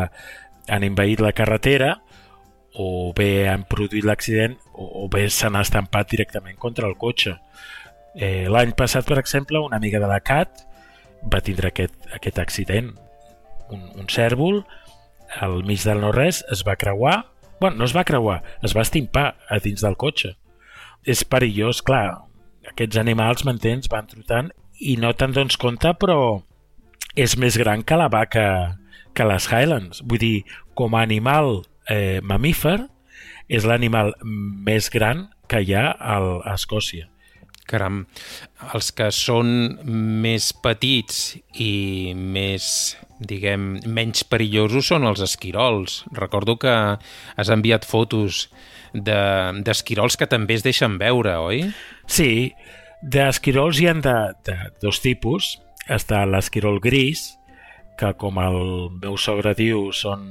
han 0.69 0.87
invaït 0.87 1.21
la 1.21 1.35
carretera 1.37 1.99
o 2.81 3.13
bé 3.17 3.47
han 3.49 3.67
produït 3.71 4.07
l'accident 4.09 4.57
o 4.75 5.07
bé 5.13 5.29
s'han 5.31 5.59
estampat 5.61 6.09
directament 6.11 6.57
contra 6.59 6.89
el 6.89 6.97
cotxe. 6.99 7.37
Eh, 8.17 8.49
L'any 8.51 8.73
passat, 8.75 9.07
per 9.07 9.21
exemple, 9.21 9.61
una 9.61 9.77
amiga 9.77 10.01
de 10.03 10.09
la 10.11 10.19
CAT 10.25 10.65
va 11.31 11.43
tindre 11.45 11.71
aquest, 11.71 11.95
aquest 12.17 12.41
accident. 12.43 12.91
Un, 13.71 13.85
un 13.95 14.11
cèrvol 14.11 14.65
al 15.41 15.63
mig 15.69 15.85
del 15.85 16.03
no-res 16.03 16.43
es 16.53 16.65
va 16.67 16.79
creuar 16.81 17.23
bueno, 17.61 17.77
no 17.77 17.85
es 17.85 17.95
va 17.97 18.05
creuar, 18.05 18.43
es 18.63 18.75
va 18.77 18.83
estimpar 18.83 19.37
a 19.49 19.59
dins 19.63 19.81
del 19.85 19.97
cotxe. 19.97 20.35
És 21.05 21.25
perillós, 21.25 21.83
clar, 21.85 22.19
aquests 22.71 22.99
animals, 23.01 23.45
m'entens, 23.47 23.91
van 23.93 24.09
trotant 24.11 24.51
i 24.81 24.97
no 25.01 25.13
te'n 25.15 25.35
dones 25.37 25.59
compte, 25.61 25.93
però 26.01 26.19
és 27.15 27.37
més 27.39 27.59
gran 27.61 27.85
que 27.87 27.99
la 27.99 28.11
vaca 28.11 28.47
que 29.15 29.27
les 29.29 29.47
Highlands. 29.51 30.03
Vull 30.03 30.21
dir, 30.21 30.37
com 30.75 30.97
a 30.97 31.05
animal 31.07 31.63
eh, 31.91 32.21
mamífer, 32.23 32.81
és 33.49 33.67
l'animal 33.69 34.15
més 34.25 34.91
gran 34.91 35.29
que 35.49 35.61
hi 35.63 35.75
ha 35.77 35.91
a 35.95 36.19
Escòcia. 36.55 37.09
Caram, 37.71 38.03
els 38.77 38.91
que 38.93 39.09
són 39.15 39.49
més 40.25 40.51
petits 40.65 41.39
i 41.61 42.13
més, 42.17 42.67
diguem, 43.29 43.75
menys 43.87 44.25
perillosos 44.29 44.91
són 44.93 45.07
els 45.09 45.23
esquirols. 45.25 46.03
Recordo 46.17 46.57
que 46.61 46.75
has 46.99 47.53
enviat 47.53 47.87
fotos 47.89 48.49
d'esquirols 48.95 50.17
de, 50.17 50.23
que 50.23 50.31
també 50.31 50.59
es 50.59 50.65
deixen 50.67 50.99
veure, 51.01 51.37
oi? 51.43 51.63
Sí, 52.07 52.53
d'esquirols 53.03 53.81
hi 53.81 53.89
ha 53.91 53.97
de, 54.05 54.19
de 54.47 54.59
dos 54.83 55.03
tipus. 55.05 55.57
Està 55.91 56.23
l'esquirol 56.25 56.81
gris, 56.81 57.35
que 58.01 58.15
com 58.19 58.39
el 58.41 58.59
meu 59.03 59.19
sogre 59.21 59.53
diu 59.59 59.91
són 59.93 60.31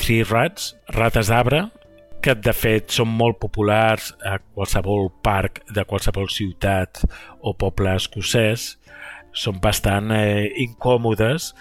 tree 0.00 0.24
rats, 0.24 0.74
rates 0.96 1.28
d'arbre, 1.28 1.66
que 2.20 2.34
de 2.36 2.52
fet 2.52 2.92
són 2.92 3.08
molt 3.16 3.38
populars 3.40 4.10
a 4.28 4.36
qualsevol 4.40 5.08
parc 5.24 5.62
de 5.72 5.84
qualsevol 5.88 6.28
ciutat 6.32 7.02
o 7.40 7.54
poble 7.56 7.94
escocès. 7.96 8.74
Són 9.32 9.60
bastant 9.62 10.10
eh, 10.12 10.50
incòmodes, 10.64 11.52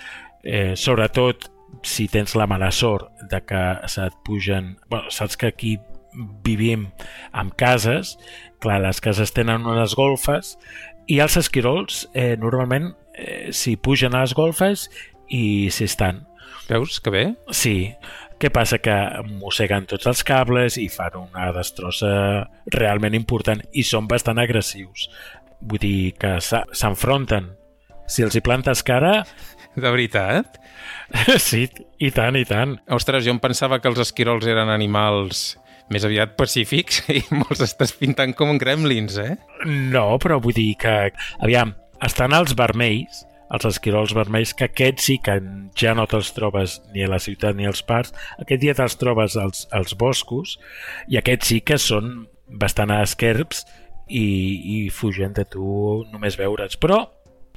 eh, 0.44 0.76
sobretot 0.76 1.50
si 1.84 2.08
tens 2.08 2.36
la 2.36 2.48
mala 2.48 2.72
sort 2.72 3.12
de 3.30 3.42
que 3.46 3.64
se't 3.88 4.16
pugen... 4.26 4.78
Bueno, 4.90 5.12
saps 5.12 5.38
que 5.38 5.48
aquí 5.48 5.78
vivim 6.44 6.90
en 7.34 7.50
cases, 7.52 8.18
clar, 8.60 8.82
les 8.82 9.02
cases 9.02 9.34
tenen 9.34 9.68
unes 9.70 9.96
golfes 9.96 10.58
i 11.08 11.20
els 11.24 11.38
esquirols 11.40 12.08
eh, 12.14 12.36
normalment 12.38 12.92
eh, 13.14 13.52
s'hi 13.54 13.76
pugen 13.78 14.16
a 14.16 14.24
les 14.26 14.34
golfes 14.38 14.88
i 15.30 15.70
s'hi 15.74 15.86
estan. 15.90 16.26
Veus 16.70 17.00
que 17.02 17.14
bé? 17.14 17.24
Sí. 17.56 17.94
Què 18.40 18.52
passa? 18.56 18.80
Que 18.80 18.96
mosseguen 19.28 19.88
tots 19.90 20.08
els 20.08 20.22
cables 20.24 20.78
i 20.80 20.88
fan 20.92 21.18
una 21.20 21.50
destrossa 21.56 22.12
realment 22.72 23.18
important 23.18 23.62
i 23.74 23.84
són 23.84 24.08
bastant 24.08 24.40
agressius. 24.40 25.10
Vull 25.60 25.82
dir 25.82 26.14
que 26.20 26.38
s'enfronten. 26.40 27.52
Si 28.08 28.26
els 28.26 28.38
hi 28.38 28.46
plantes 28.46 28.86
cara... 28.86 29.24
De 29.80 29.92
veritat? 29.94 30.60
sí, 31.50 31.66
i 32.00 32.12
tant, 32.16 32.38
i 32.38 32.46
tant. 32.48 32.78
Ostres, 32.96 33.26
jo 33.26 33.34
em 33.36 33.42
pensava 33.42 33.80
que 33.82 33.90
els 33.92 34.02
esquirols 34.04 34.48
eren 34.50 34.72
animals 34.74 35.58
més 35.90 36.06
aviat 36.06 36.36
pacífics 36.38 37.02
i 37.18 37.24
molts 37.34 37.64
estàs 37.66 37.94
pintant 37.98 38.36
com 38.38 38.58
gremlins, 38.62 39.18
eh? 39.22 39.34
No, 39.66 40.12
però 40.22 40.40
vull 40.44 40.58
dir 40.58 40.74
que... 40.82 40.96
Aviam, 41.42 41.74
estan 42.06 42.36
els 42.38 42.54
vermells, 42.58 43.24
els 43.50 43.66
esquirols 43.72 44.14
vermells, 44.14 44.54
que 44.54 44.70
aquests 44.70 45.10
sí 45.10 45.18
que 45.26 45.40
ja 45.80 45.96
no 45.98 46.06
te'ls 46.10 46.32
trobes 46.36 46.78
ni 46.94 47.04
a 47.04 47.10
la 47.10 47.22
ciutat 47.22 47.58
ni 47.58 47.66
als 47.66 47.82
parcs, 47.86 48.14
aquest 48.38 48.62
dia 48.62 48.78
te'ls 48.78 49.00
trobes 49.02 49.38
als, 49.42 49.66
als 49.76 49.98
boscos, 49.98 50.58
i 51.10 51.18
aquests 51.20 51.54
sí 51.54 51.62
que 51.66 51.80
són 51.82 52.28
bastant 52.50 52.94
esquerps 52.94 53.66
i, 54.10 54.26
i 54.26 54.78
fugen 54.94 55.34
de 55.38 55.46
tu 55.50 56.04
només 56.14 56.38
veure'ls. 56.38 56.78
Però 56.82 57.04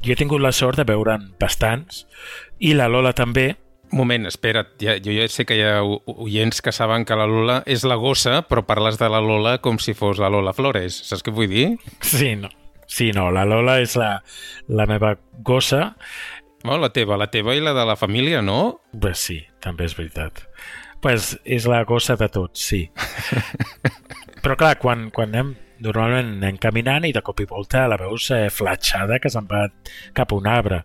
jo 0.03 0.13
he 0.13 0.19
tingut 0.19 0.43
la 0.43 0.53
sort 0.53 0.81
de 0.81 0.87
veure'n 0.89 1.33
bastants, 1.41 2.07
i 2.59 2.75
la 2.75 2.89
Lola 2.91 3.13
també, 3.17 3.53
moment, 3.93 4.27
espera't, 4.27 4.75
ja, 4.83 4.97
jo 5.03 5.15
ja 5.15 5.29
sé 5.31 5.45
que 5.47 5.57
hi 5.59 5.63
ha 5.67 5.83
oients 5.83 6.63
que 6.65 6.73
saben 6.73 7.05
que 7.07 7.17
la 7.19 7.29
Lola 7.29 7.61
és 7.67 7.85
la 7.89 7.99
gossa, 8.01 8.41
però 8.49 8.65
parles 8.67 8.99
de 8.99 9.09
la 9.13 9.21
Lola 9.23 9.59
com 9.63 9.79
si 9.79 9.95
fos 9.95 10.21
la 10.23 10.31
Lola 10.33 10.55
Flores. 10.57 10.97
Saps 11.09 11.25
què 11.25 11.35
vull 11.35 11.51
dir? 11.53 11.67
Sí, 12.01 12.35
no. 12.37 12.51
Sí, 12.89 13.11
no, 13.17 13.31
la 13.33 13.45
Lola 13.49 13.79
és 13.81 13.97
la, 13.97 14.19
la 14.69 14.87
meva 14.91 15.15
gossa. 15.45 15.93
Oh, 16.65 16.79
la 16.79 16.93
teva, 16.95 17.19
la 17.19 17.31
teva 17.33 17.57
i 17.57 17.63
la 17.63 17.73
de 17.75 17.85
la 17.89 17.97
família, 17.99 18.43
no? 18.43 18.83
Pues 18.95 19.23
sí, 19.27 19.41
també 19.65 19.89
és 19.89 19.97
veritat. 19.99 20.45
Pues 21.03 21.33
és 21.43 21.67
la 21.67 21.83
gossa 21.89 22.15
de 22.21 22.29
tots, 22.31 22.63
sí. 22.63 22.85
Però 24.43 24.55
clar, 24.59 24.77
quan, 24.79 25.09
quan 25.15 25.33
anem, 25.33 25.57
normalment 25.83 26.37
anem 26.39 26.59
caminant 26.63 27.07
i 27.09 27.13
de 27.15 27.23
cop 27.25 27.41
i 27.43 27.49
volta 27.49 27.87
la 27.91 27.99
veus 28.01 28.31
eh, 28.35 28.47
flatxada 28.51 29.19
que 29.23 29.31
se'n 29.33 29.49
va 29.51 29.67
cap 30.17 30.33
a 30.33 30.39
un 30.39 30.49
arbre. 30.51 30.83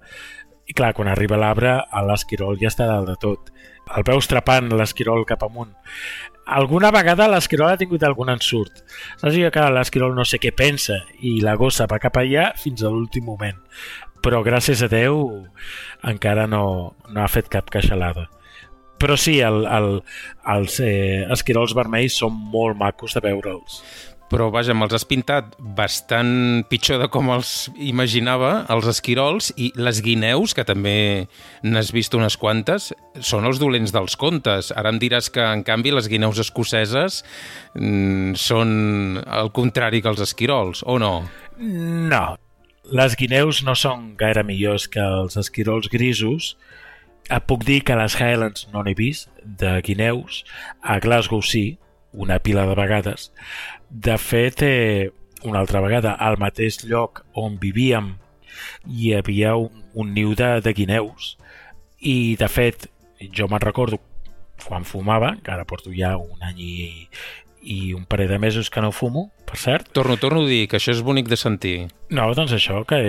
I 0.68 0.76
clar, 0.76 0.92
quan 0.94 1.08
arriba 1.08 1.40
l'arbre, 1.40 1.78
l'esquirol 2.08 2.58
ja 2.60 2.72
està 2.72 2.88
dalt 2.90 3.08
de 3.08 3.16
tot. 3.22 3.52
El 3.96 4.04
veus 4.08 4.28
trepant 4.28 4.68
l'esquirol 4.74 5.24
cap 5.28 5.46
amunt. 5.48 5.72
Alguna 6.58 6.92
vegada 6.92 7.28
l'esquirol 7.32 7.72
ha 7.72 7.80
tingut 7.80 8.04
algun 8.04 8.32
ensurt. 8.34 8.84
Saps 9.22 9.38
que 9.54 9.68
l'esquirol 9.72 10.16
no 10.16 10.26
sé 10.28 10.42
què 10.44 10.52
pensa 10.56 11.00
i 11.24 11.38
la 11.44 11.56
gossa 11.60 11.88
va 11.88 12.02
cap 12.04 12.20
allà 12.20 12.50
fins 12.60 12.84
a 12.84 12.92
l'últim 12.92 13.24
moment. 13.28 13.60
Però 14.24 14.42
gràcies 14.44 14.84
a 14.84 14.92
Déu 14.92 15.22
encara 16.04 16.48
no, 16.52 16.64
no 17.08 17.24
ha 17.24 17.32
fet 17.32 17.48
cap 17.54 17.72
queixalada. 17.72 18.28
Però 19.00 19.16
sí, 19.16 19.38
el, 19.46 19.64
el, 19.70 19.90
els 20.52 20.80
eh, 20.84 21.24
esquirols 21.32 21.76
vermells 21.78 22.18
són 22.24 22.36
molt 22.36 22.80
macos 22.80 23.14
de 23.16 23.24
veure'ls 23.24 23.82
però 24.32 24.50
vaja, 24.52 24.76
me'ls 24.76 24.96
has 24.96 25.06
pintat 25.08 25.54
bastant 25.78 26.66
pitjor 26.68 27.00
de 27.00 27.08
com 27.12 27.30
els 27.32 27.70
imaginava, 27.80 28.66
els 28.74 28.90
esquirols 28.92 29.54
i 29.56 29.70
les 29.80 30.02
guineus, 30.04 30.56
que 30.58 30.66
també 30.68 31.28
n'has 31.64 31.94
vist 31.96 32.16
unes 32.18 32.36
quantes, 32.40 32.90
són 33.24 33.48
els 33.48 33.62
dolents 33.62 33.96
dels 33.96 34.18
contes. 34.20 34.74
Ara 34.76 34.92
em 34.92 35.00
diràs 35.00 35.32
que, 35.32 35.44
en 35.44 35.64
canvi, 35.68 35.96
les 35.96 36.10
guineus 36.12 36.42
escoceses 36.44 37.22
mm, 37.76 38.36
són 38.36 39.22
el 39.24 39.54
contrari 39.56 40.04
que 40.04 40.12
els 40.12 40.24
esquirols, 40.28 40.84
o 40.84 41.00
no? 41.00 41.14
No. 41.58 42.26
Les 42.88 43.18
guineus 43.20 43.64
no 43.68 43.76
són 43.76 44.14
gaire 44.20 44.44
millors 44.48 44.88
que 44.92 45.04
els 45.04 45.40
esquirols 45.40 45.88
grisos. 45.92 46.56
Puc 47.48 47.66
dir 47.68 47.82
que 47.84 47.96
a 47.96 48.00
les 48.00 48.16
Highlands 48.16 48.70
no 48.72 48.84
n'he 48.84 48.96
vist, 48.96 49.32
de 49.44 49.80
guineus. 49.84 50.44
A 50.84 51.00
Glasgow 51.04 51.44
sí, 51.44 51.78
una 52.14 52.40
pila 52.40 52.66
de 52.68 52.76
vegades. 52.76 53.32
De 53.90 54.18
fet, 54.18 54.62
eh, 54.62 55.12
una 55.44 55.60
altra 55.60 55.82
vegada, 55.82 56.14
al 56.14 56.38
mateix 56.42 56.84
lloc 56.86 57.24
on 57.38 57.58
vivíem 57.62 58.16
hi 58.88 59.14
havia 59.14 59.56
un, 59.56 59.84
un 59.94 60.14
niu 60.14 60.34
de, 60.36 60.58
de 60.66 60.74
guineus 60.74 61.36
i, 62.00 62.36
de 62.40 62.48
fet, 62.50 62.88
jo 63.34 63.48
me'n 63.50 63.62
recordo 63.64 64.00
quan 64.66 64.86
fumava, 64.86 65.36
que 65.44 65.54
ara 65.54 65.66
porto 65.70 65.94
ja 65.94 66.16
un 66.18 66.42
any 66.46 66.62
i, 66.62 67.08
i 67.68 67.78
un 67.94 68.06
parell 68.10 68.30
de 68.32 68.40
mesos 68.42 68.70
que 68.74 68.82
no 68.82 68.92
fumo, 68.92 69.28
per 69.48 69.58
cert. 69.62 69.92
Torno, 69.96 70.18
torno 70.18 70.44
a 70.44 70.50
dir 70.50 70.66
que 70.70 70.80
això 70.80 70.94
és 70.94 71.04
bonic 71.06 71.30
de 71.30 71.38
sentir. 71.40 71.76
No, 72.10 72.28
doncs 72.38 72.54
això, 72.58 72.82
que 72.88 73.00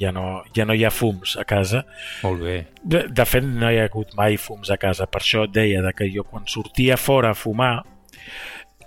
ja 0.00 0.12
no, 0.14 0.42
ja 0.56 0.66
no 0.68 0.76
hi 0.76 0.84
ha 0.84 0.92
fums 0.92 1.36
a 1.40 1.46
casa. 1.48 1.84
Molt 2.22 2.44
bé. 2.44 2.58
De, 2.82 3.06
de 3.08 3.26
fet, 3.28 3.46
no 3.46 3.70
hi 3.70 3.80
ha 3.80 3.88
hagut 3.90 4.14
mai 4.18 4.38
fums 4.40 4.72
a 4.72 4.78
casa, 4.80 5.08
per 5.08 5.22
això 5.24 5.46
et 5.48 5.56
deia 5.56 5.82
de 5.84 5.94
que 5.96 6.10
jo 6.12 6.26
quan 6.28 6.46
sortia 6.50 7.00
fora 7.00 7.32
a 7.32 7.38
fumar 7.38 7.74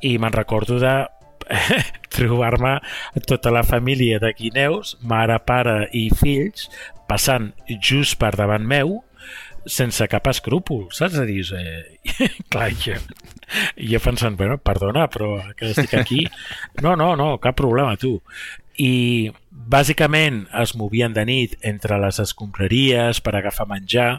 i 0.06 0.18
me'n 0.20 0.34
recordo 0.36 0.78
de 0.82 0.96
trobar-me 2.16 2.80
tota 3.28 3.52
la 3.54 3.64
família 3.64 4.20
de 4.20 4.34
guineus, 4.38 4.96
mare, 5.02 5.40
pare 5.46 5.90
i 5.94 6.08
fills, 6.14 6.70
passant 7.10 7.52
just 7.80 8.18
per 8.22 8.34
davant 8.38 8.66
meu, 8.66 9.00
sense 9.66 10.06
cap 10.10 10.28
escrúpol, 10.30 10.88
saps? 10.94 11.18
A 11.20 11.26
dir, 11.26 11.44
eh, 11.58 12.30
clar, 12.54 12.70
jo, 12.78 12.98
jo 13.78 14.02
pensant, 14.04 14.38
bueno, 14.38 14.58
perdona, 14.62 15.08
però 15.12 15.40
que 15.58 15.72
estic 15.74 15.98
aquí... 15.98 16.26
No, 16.84 16.96
no, 16.96 17.16
no, 17.16 17.38
cap 17.42 17.56
problema, 17.58 17.96
tu. 17.98 18.20
I 18.78 19.32
bàsicament 19.50 20.44
es 20.62 20.76
movien 20.76 21.14
de 21.16 21.24
nit 21.26 21.56
entre 21.64 21.98
les 22.02 22.20
escombraries 22.20 23.22
per 23.24 23.38
agafar 23.38 23.66
menjar 23.70 24.10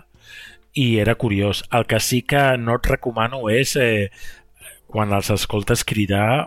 i 0.76 0.96
era 1.00 1.14
curiós. 1.14 1.62
El 1.70 1.86
que 1.86 2.00
sí 2.00 2.22
que 2.22 2.56
no 2.58 2.78
et 2.80 2.88
recomano 2.88 3.44
és 3.52 3.76
eh, 3.80 4.08
quan 4.96 5.12
els 5.12 5.28
escoltes 5.28 5.82
cridar, 5.84 6.46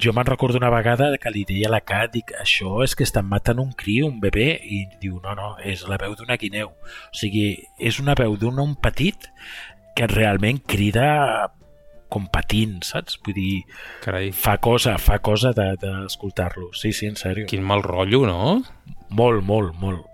jo 0.00 0.14
me'n 0.16 0.24
recordo 0.24 0.56
una 0.56 0.70
vegada 0.72 1.10
que 1.20 1.30
li 1.34 1.42
deia 1.44 1.68
a 1.68 1.72
la 1.74 1.82
Cat, 1.84 2.14
dic, 2.14 2.30
això 2.40 2.78
és 2.80 2.94
que 2.96 3.04
estan 3.04 3.26
matant 3.28 3.60
un 3.60 3.74
cri, 3.76 3.98
un 4.06 4.16
bebè, 4.22 4.46
i 4.64 4.86
diu, 5.02 5.18
no, 5.20 5.34
no, 5.36 5.50
és 5.60 5.82
la 5.90 5.98
veu 6.00 6.14
d'una 6.16 6.38
guineu. 6.40 6.70
O 6.72 7.18
sigui, 7.20 7.50
és 7.76 7.98
una 8.00 8.14
veu 8.16 8.38
d'un 8.40 8.62
home 8.64 8.78
petit 8.80 9.28
que 9.98 10.08
realment 10.08 10.62
crida 10.64 11.10
com 12.12 12.30
patint, 12.32 12.78
saps? 12.88 13.18
Vull 13.26 13.36
dir, 13.36 13.60
Carai. 14.06 14.32
fa 14.32 14.56
cosa, 14.56 14.96
fa 14.96 15.20
cosa 15.20 15.52
d'escoltar-lo. 15.52 16.70
De, 16.72 16.80
sí, 16.80 16.94
sí, 16.96 17.12
en 17.12 17.20
sèrio. 17.20 17.44
Quin 17.52 17.64
mal 17.64 17.84
rotllo, 17.84 18.24
no? 18.24 18.56
Molt, 19.12 19.44
molt, 19.44 19.76
molt. 19.84 20.08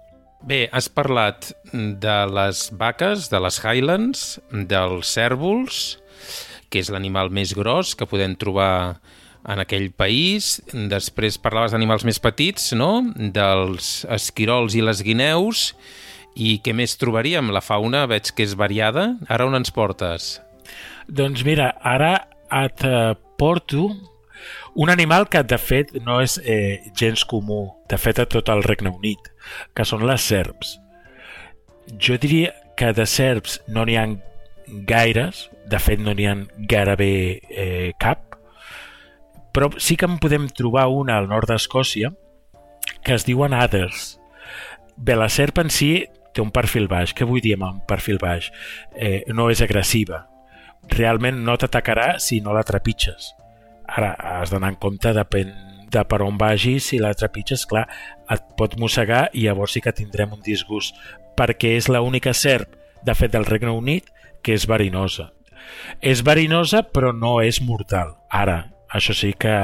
Bé, 0.50 0.64
has 0.74 0.90
parlat 0.90 1.52
de 1.72 2.18
les 2.34 2.66
vaques, 2.74 3.30
de 3.30 3.42
les 3.46 3.62
Highlands, 3.62 4.26
dels 4.50 5.14
cèrvols, 5.14 5.86
que 6.68 6.82
és 6.82 6.90
l'animal 6.92 7.32
més 7.34 7.54
gros 7.56 7.94
que 7.96 8.08
podem 8.08 8.36
trobar 8.38 8.98
en 9.48 9.62
aquell 9.62 9.88
país. 9.90 10.58
Després 10.72 11.40
parlaves 11.40 11.72
d'animals 11.74 12.04
més 12.08 12.20
petits, 12.22 12.72
no? 12.76 12.92
dels 13.16 14.04
esquirols 14.12 14.76
i 14.76 14.84
les 14.84 15.02
guineus. 15.04 15.72
I 16.38 16.58
què 16.62 16.74
més 16.76 16.94
trobaríem? 17.00 17.50
La 17.54 17.64
fauna 17.64 18.04
veig 18.10 18.30
que 18.34 18.46
és 18.46 18.54
variada. 18.58 19.14
Ara 19.28 19.48
on 19.48 19.58
ens 19.58 19.72
portes? 19.74 20.36
Doncs 21.08 21.42
mira, 21.46 21.72
ara 21.82 22.28
et 22.52 22.84
eh, 22.84 23.16
porto 23.40 23.88
un 24.78 24.90
animal 24.90 25.26
que 25.28 25.42
de 25.42 25.58
fet 25.58 25.94
no 26.04 26.20
és 26.22 26.36
eh, 26.44 26.84
gens 26.94 27.24
comú, 27.26 27.64
de 27.90 27.98
fet 27.98 28.20
a 28.22 28.28
tot 28.30 28.50
el 28.52 28.62
Regne 28.62 28.92
Unit, 28.92 29.32
que 29.74 29.86
són 29.88 30.04
les 30.06 30.22
serps. 30.22 30.76
Jo 31.98 32.18
diria 32.20 32.52
que 32.78 32.92
de 32.94 33.08
serps 33.08 33.58
no 33.66 33.86
n'hi 33.88 33.96
ha 33.98 34.06
gaires, 34.88 35.48
de 35.68 35.80
fet 35.82 36.00
no 36.00 36.14
n'hi 36.14 36.26
ha 36.28 36.36
gairebé 36.70 37.12
eh, 37.50 37.92
cap, 38.00 38.36
però 39.52 39.70
sí 39.80 39.96
que 39.96 40.06
en 40.06 40.18
podem 40.22 40.48
trobar 40.54 40.88
una 40.92 41.18
al 41.18 41.28
nord 41.28 41.50
d'Escòcia 41.50 42.12
que 43.02 43.16
es 43.16 43.26
diuen 43.26 43.54
adders. 43.56 44.18
Bé, 44.96 45.16
la 45.16 45.28
serp 45.32 45.60
en 45.62 45.70
si 45.70 46.06
té 46.34 46.42
un 46.42 46.52
perfil 46.54 46.88
baix. 46.90 47.14
Què 47.14 47.26
vull 47.26 47.42
dir 47.42 47.56
amb 47.56 47.66
un 47.68 47.80
perfil 47.88 48.20
baix? 48.22 48.50
Eh, 48.94 49.24
no 49.34 49.48
és 49.50 49.62
agressiva. 49.64 50.26
Realment 50.94 51.42
no 51.44 51.56
t'atacarà 51.58 52.16
si 52.22 52.40
no 52.40 52.54
la 52.54 52.64
trepitges. 52.66 53.32
Ara, 53.88 54.12
has 54.40 54.52
d'anar 54.52 54.74
en 54.74 54.78
compte, 54.80 55.12
depèn 55.16 55.52
de 55.90 56.04
per 56.04 56.20
on 56.22 56.36
vagis, 56.38 56.90
si 56.90 57.00
la 57.00 57.14
trepitges, 57.16 57.64
clar, 57.66 57.86
et 58.30 58.44
pot 58.60 58.76
mossegar 58.80 59.28
i 59.32 59.46
llavors 59.46 59.74
sí 59.74 59.82
que 59.82 59.94
tindrem 59.96 60.34
un 60.36 60.44
disgust, 60.44 60.96
perquè 61.38 61.74
és 61.78 61.88
l'única 61.88 62.34
serp, 62.36 62.77
de 63.04 63.14
fet, 63.14 63.32
del 63.32 63.46
Regne 63.48 63.74
Unit, 63.74 64.08
que 64.42 64.54
és 64.56 64.66
verinosa. 64.68 65.32
És 66.00 66.22
verinosa, 66.24 66.82
però 66.82 67.12
no 67.12 67.38
és 67.44 67.60
mortal. 67.62 68.14
Ara, 68.30 68.60
això 68.94 69.14
sí 69.16 69.34
que 69.38 69.54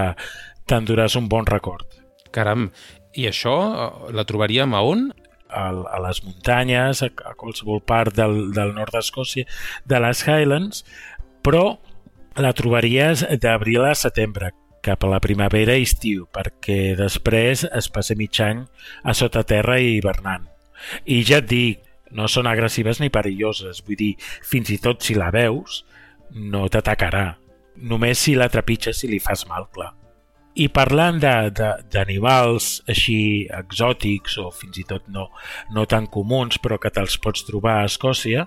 t'enduràs 0.69 1.17
un 1.21 1.29
bon 1.29 1.47
record. 1.49 1.87
Caram, 2.35 2.71
i 3.15 3.29
això 3.31 3.55
eh, 3.55 3.91
la 4.17 4.27
trobaríem 4.29 4.75
a 4.75 4.83
on? 4.85 5.09
A, 5.55 5.69
a 5.71 5.99
les 6.03 6.21
muntanyes, 6.25 7.05
a, 7.07 7.11
a 7.31 7.35
qualsevol 7.39 7.81
part 7.87 8.15
del, 8.17 8.51
del 8.57 8.75
nord 8.75 8.95
d'Escòcia, 8.97 9.47
de 9.87 10.01
les 10.03 10.25
Highlands, 10.27 10.83
però 11.47 11.77
la 12.41 12.51
trobaries 12.57 13.23
d'abril 13.39 13.85
a 13.87 13.95
setembre, 13.95 14.51
cap 14.85 15.05
a 15.05 15.09
la 15.09 15.21
primavera 15.23 15.77
i 15.79 15.87
estiu, 15.87 16.27
perquè 16.35 16.97
després 16.99 17.65
es 17.71 17.89
passa 17.89 18.17
mig 18.19 18.37
any 18.43 18.65
a 19.05 19.15
sota 19.17 19.45
terra 19.49 19.79
i 19.81 19.95
hivernant. 19.97 20.49
I 21.09 21.23
ja 21.25 21.39
et 21.41 21.49
dic, 21.49 21.84
no 22.13 22.29
són 22.29 22.49
agressives 22.51 23.01
ni 23.01 23.11
perilloses, 23.13 23.83
vull 23.87 23.99
dir, 23.99 24.13
fins 24.45 24.71
i 24.75 24.79
tot 24.83 25.03
si 25.03 25.17
la 25.19 25.31
veus, 25.35 25.83
no 26.35 26.67
t'atacarà. 26.69 27.35
Només 27.91 28.21
si 28.23 28.37
la 28.39 28.51
trepitges 28.53 29.03
i 29.05 29.11
li 29.11 29.21
fas 29.23 29.47
mal, 29.51 29.67
clar. 29.75 29.93
I 30.55 30.69
parlant 30.71 31.19
d'animals 31.19 32.85
així 32.87 33.49
exòtics 33.51 34.37
o 34.39 34.53
fins 34.55 34.79
i 34.79 34.85
tot 34.87 35.09
no, 35.11 35.27
no 35.75 35.83
tan 35.91 36.07
comuns 36.07 36.61
però 36.63 36.79
que 36.79 36.93
te'ls 36.95 37.17
pots 37.19 37.43
trobar 37.49 37.81
a 37.81 37.89
Escòcia, 37.89 38.47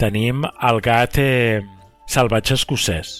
tenim 0.00 0.46
el 0.48 0.80
gat 0.84 1.20
eh, 1.20 1.60
salvatge 2.08 2.56
escocès. 2.56 3.12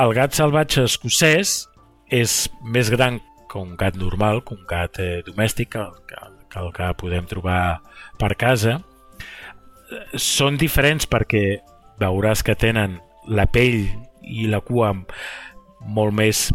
El 0.00 0.14
gat 0.16 0.32
salvatge 0.38 0.86
escocès 0.88 1.66
és 2.08 2.40
més 2.64 2.88
gran 2.88 3.20
que 3.48 3.60
un 3.60 3.76
gat 3.76 3.96
normal, 4.00 4.40
que 4.40 4.56
un 4.56 4.64
gat 4.68 4.96
eh, 5.02 5.20
domèstic, 5.26 5.74
que, 5.76 5.84
que, 6.08 6.24
que 6.50 6.60
el 6.60 6.72
que 6.76 6.92
podem 7.00 7.26
trobar 7.28 7.80
per 8.20 8.34
casa. 8.40 8.78
Són 10.14 10.58
diferents 10.60 11.08
perquè 11.08 11.60
veuràs 12.00 12.44
que 12.44 12.56
tenen 12.58 12.98
la 13.28 13.46
pell 13.50 13.84
i 14.22 14.46
la 14.48 14.60
cua 14.64 14.92
molt 15.84 16.14
més 16.14 16.48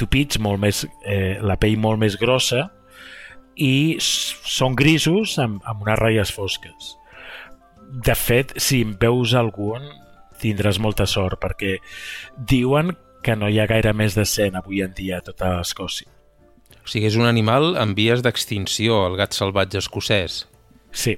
tupits, 0.00 0.38
molt 0.40 0.60
més, 0.62 0.84
eh, 1.04 1.38
la 1.42 1.58
pell 1.60 1.78
molt 1.78 2.00
més 2.00 2.16
grossa 2.20 2.68
i 3.60 3.98
són 4.00 4.76
grisos 4.78 5.36
amb, 5.42 5.60
amb 5.68 5.84
unes 5.84 5.98
ratlles 6.00 6.32
fosques. 6.32 6.94
De 8.06 8.14
fet, 8.14 8.54
si 8.56 8.80
en 8.86 8.94
veus 9.00 9.34
algun, 9.34 9.84
tindràs 10.40 10.78
molta 10.80 11.06
sort, 11.10 11.40
perquè 11.42 11.76
diuen 12.36 12.94
que 13.22 13.36
no 13.36 13.50
hi 13.50 13.60
ha 13.60 13.68
gaire 13.68 13.92
més 13.92 14.16
de 14.16 14.24
100 14.24 14.56
avui 14.62 14.80
en 14.86 14.94
dia 14.96 15.18
a 15.18 15.26
tota 15.26 15.58
Escòcia. 15.60 16.08
O 16.80 16.88
sigui, 16.90 17.08
és 17.10 17.16
un 17.18 17.28
animal 17.28 17.74
en 17.80 17.94
vies 17.98 18.22
d'extinció, 18.24 19.04
el 19.08 19.18
gat 19.20 19.36
salvatge 19.36 19.80
escocès. 19.82 20.44
Sí, 20.92 21.16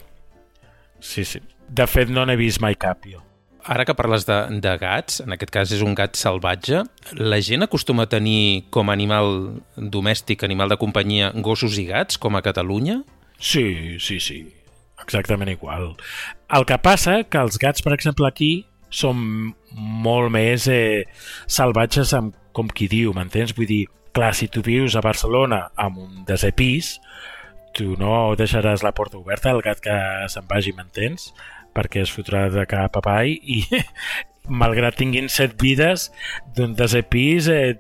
sí, 1.00 1.25
sí. 1.25 1.42
De 1.73 1.87
fet, 1.88 2.11
no 2.12 2.25
n'he 2.28 2.37
vist 2.37 2.61
mai 2.61 2.76
cap, 2.76 3.06
jo. 3.09 3.23
Ara 3.62 3.85
que 3.87 3.94
parles 3.94 4.25
de, 4.26 4.37
de 4.61 4.73
gats, 4.80 5.21
en 5.23 5.37
aquest 5.37 5.52
cas 5.54 5.73
és 5.75 5.85
un 5.87 5.94
gat 5.94 6.18
salvatge, 6.18 6.82
la 7.14 7.38
gent 7.47 7.62
acostuma 7.62 8.09
a 8.09 8.11
tenir 8.11 8.64
com 8.75 8.90
a 8.90 8.97
animal 8.97 9.30
domèstic, 9.76 10.42
animal 10.42 10.73
de 10.73 10.80
companyia, 10.80 11.30
gossos 11.47 11.78
i 11.78 11.87
gats, 11.87 12.18
com 12.18 12.35
a 12.35 12.42
Catalunya? 12.42 12.99
Sí, 13.38 14.00
sí, 14.02 14.18
sí. 14.18 14.40
Exactament 15.02 15.50
igual. 15.50 15.92
El 16.50 16.66
que 16.66 16.78
passa 16.82 17.23
que 17.23 17.38
els 17.38 17.59
gats, 17.62 17.82
per 17.87 17.94
exemple, 17.94 18.26
aquí 18.26 18.64
són 18.92 19.52
molt 19.73 20.30
més 20.35 20.66
eh, 20.71 21.06
salvatges 21.50 22.12
amb, 22.18 22.37
com 22.52 22.68
qui 22.68 22.90
diu, 22.90 23.14
m'entens? 23.16 23.54
Vull 23.56 23.71
dir, 23.71 23.82
clar, 24.12 24.35
si 24.35 24.49
tu 24.49 24.62
vius 24.62 24.97
a 24.97 25.04
Barcelona 25.04 25.66
amb 25.81 25.99
un 26.04 26.25
desè 26.28 26.52
pis, 26.57 26.99
tu 27.73 27.97
no 28.00 28.35
deixaràs 28.37 28.85
la 28.85 28.92
porta 28.92 29.19
oberta 29.19 29.50
al 29.50 29.62
gat 29.64 29.81
que 29.81 29.97
se'n 30.28 30.49
vagi, 30.49 30.75
m'entens? 30.76 31.33
perquè 31.73 32.02
es 32.04 32.12
fotrà 32.12 32.47
de 32.52 32.64
cap 32.69 32.97
avall 33.00 33.33
i 33.33 33.62
malgrat 34.62 34.99
tinguin 35.00 35.31
set 35.33 35.54
vides 35.61 36.11
d'un 36.57 36.75
desè 36.78 37.02
pis 37.09 37.49
eh, 37.49 37.76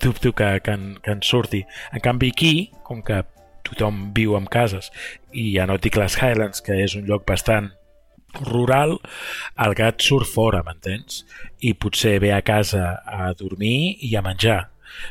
dubto 0.00 0.32
que, 0.32 0.52
que, 0.64 0.76
en, 0.76 0.94
que 1.02 1.12
en 1.12 1.24
surti 1.24 1.64
en 1.92 2.04
canvi 2.04 2.32
aquí, 2.32 2.54
com 2.86 3.02
que 3.04 3.22
tothom 3.68 4.08
viu 4.16 4.36
en 4.38 4.46
cases 4.48 4.92
i 5.32 5.50
ja 5.56 5.66
no 5.68 5.76
dic 5.76 5.98
les 6.00 6.16
Highlands 6.20 6.64
que 6.64 6.78
és 6.84 6.96
un 6.96 7.04
lloc 7.08 7.26
bastant 7.28 7.72
rural, 8.44 8.98
el 9.64 9.74
gat 9.74 10.04
surt 10.04 10.28
fora, 10.28 10.60
m'entens? 10.62 11.22
I 11.64 11.72
potser 11.80 12.18
ve 12.20 12.32
a 12.36 12.42
casa 12.44 12.98
a 13.04 13.32
dormir 13.36 13.96
i 14.04 14.12
a 14.16 14.22
menjar 14.22 14.60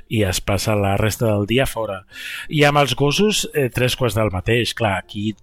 i 0.10 0.24
es 0.27 0.41
passa 0.41 0.75
la 0.75 0.96
resta 0.98 1.27
del 1.27 1.48
dia 1.50 1.65
fora. 1.65 2.03
I 2.50 2.63
amb 2.67 2.81
els 2.84 2.96
gossos, 2.96 3.48
eh, 3.53 3.69
tres 3.74 3.96
quarts 3.96 4.15
del 4.15 4.31
mateix. 4.34 4.74
Clar, 4.77 4.98
aquí 4.98 5.36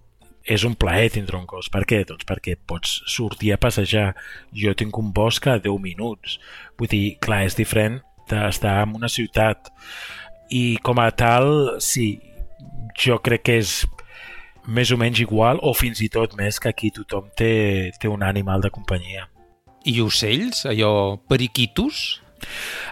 és 0.45 0.63
un 0.63 0.75
plaer 0.77 1.09
tindre 1.11 1.37
un 1.37 1.47
gos. 1.49 1.69
Per 1.73 1.83
què? 1.89 2.03
Doncs 2.05 2.25
perquè 2.25 2.55
pots 2.55 3.01
sortir 3.09 3.53
a 3.53 3.57
passejar. 3.61 4.13
Jo 4.53 4.75
tinc 4.77 4.97
un 5.01 5.11
bosc 5.13 5.47
a 5.47 5.57
10 5.59 5.81
minuts. 5.81 6.37
Vull 6.77 6.91
dir, 6.91 7.17
clar, 7.19 7.43
és 7.49 7.57
diferent 7.57 7.99
d'estar 8.29 8.83
en 8.85 8.95
una 8.95 9.09
ciutat. 9.09 9.71
I 10.53 10.77
com 10.85 11.01
a 11.01 11.09
tal, 11.17 11.79
sí, 11.81 12.19
jo 13.01 13.17
crec 13.25 13.45
que 13.49 13.59
és 13.63 13.79
més 14.65 14.91
o 14.91 14.97
menys 14.97 15.21
igual 15.21 15.59
o 15.61 15.73
fins 15.77 16.01
i 16.01 16.09
tot 16.09 16.33
més 16.37 16.59
que 16.61 16.69
aquí 16.69 16.91
tothom 16.93 17.29
té, 17.37 17.91
té 18.01 18.09
un 18.09 18.23
animal 18.25 18.61
de 18.61 18.71
companyia. 18.73 19.27
I 19.85 19.99
ocells? 20.01 20.65
Allò 20.69 21.17
periquitos? 21.29 22.21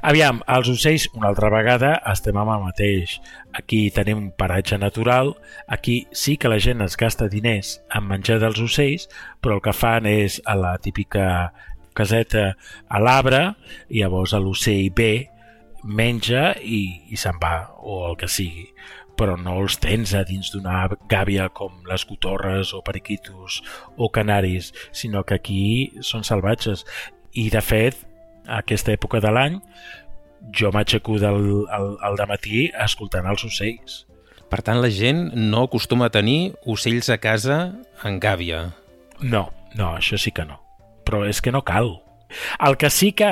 Aviam, 0.04 0.42
els 0.52 0.70
ocells, 0.72 1.08
una 1.18 1.30
altra 1.32 1.50
vegada, 1.54 1.94
estem 2.12 2.38
amb 2.40 2.54
el 2.56 2.64
mateix. 2.68 3.18
Aquí 3.56 3.86
tenim 3.96 4.20
un 4.20 4.32
paratge 4.38 4.80
natural, 4.82 5.34
aquí 5.68 6.08
sí 6.12 6.38
que 6.38 6.52
la 6.52 6.60
gent 6.64 6.82
es 6.86 6.98
gasta 7.00 7.30
diners 7.32 7.78
en 7.94 8.08
menjar 8.10 8.40
dels 8.42 8.62
ocells, 8.64 9.10
però 9.42 9.60
el 9.60 9.64
que 9.66 9.76
fan 9.76 10.10
és 10.10 10.40
a 10.46 10.58
la 10.60 10.78
típica 10.82 11.54
caseta 11.94 12.54
a 12.90 13.00
l'arbre, 13.00 13.54
i 13.90 14.02
llavors 14.02 14.34
l'ocell 14.34 14.90
ve, 14.98 15.30
menja 15.84 16.54
i, 16.64 16.84
i 17.12 17.20
se'n 17.20 17.40
va, 17.44 17.74
o 17.84 18.06
el 18.10 18.20
que 18.20 18.32
sigui 18.32 18.70
però 19.18 19.36
no 19.38 19.60
els 19.62 19.78
tens 19.82 20.14
a 20.18 20.24
dins 20.28 20.50
d'una 20.54 20.88
gàbia 21.10 21.50
com 21.54 21.84
les 21.90 22.06
cotorres 22.10 22.74
o 22.74 22.82
periquitos 22.86 23.62
o 23.98 24.10
canaris, 24.10 24.72
sinó 24.92 25.24
que 25.24 25.38
aquí 25.38 25.66
són 26.02 26.26
salvatges. 26.26 26.86
I, 27.34 27.50
de 27.54 27.62
fet, 27.62 28.00
a 28.48 28.62
aquesta 28.62 28.94
època 28.94 29.22
de 29.24 29.32
l'any 29.34 29.60
jo 30.52 30.72
m'aixeco 30.76 31.18
del, 31.22 31.66
al, 31.72 31.94
al 32.04 32.20
matí 32.28 32.68
escoltant 32.86 33.28
els 33.30 33.46
ocells. 33.48 34.04
Per 34.52 34.62
tant, 34.62 34.82
la 34.84 34.92
gent 34.94 35.32
no 35.34 35.64
acostuma 35.66 36.10
a 36.10 36.14
tenir 36.14 36.54
ocells 36.70 37.10
a 37.10 37.18
casa 37.18 37.60
en 38.06 38.20
gàbia. 38.22 38.68
No, 39.22 39.48
no, 39.78 39.94
això 39.98 40.20
sí 40.20 40.34
que 40.36 40.46
no. 40.46 40.60
Però 41.08 41.24
és 41.26 41.42
que 41.42 41.52
no 41.52 41.64
cal. 41.66 41.96
El 42.60 42.78
que 42.78 42.90
sí 42.90 43.12
que, 43.14 43.32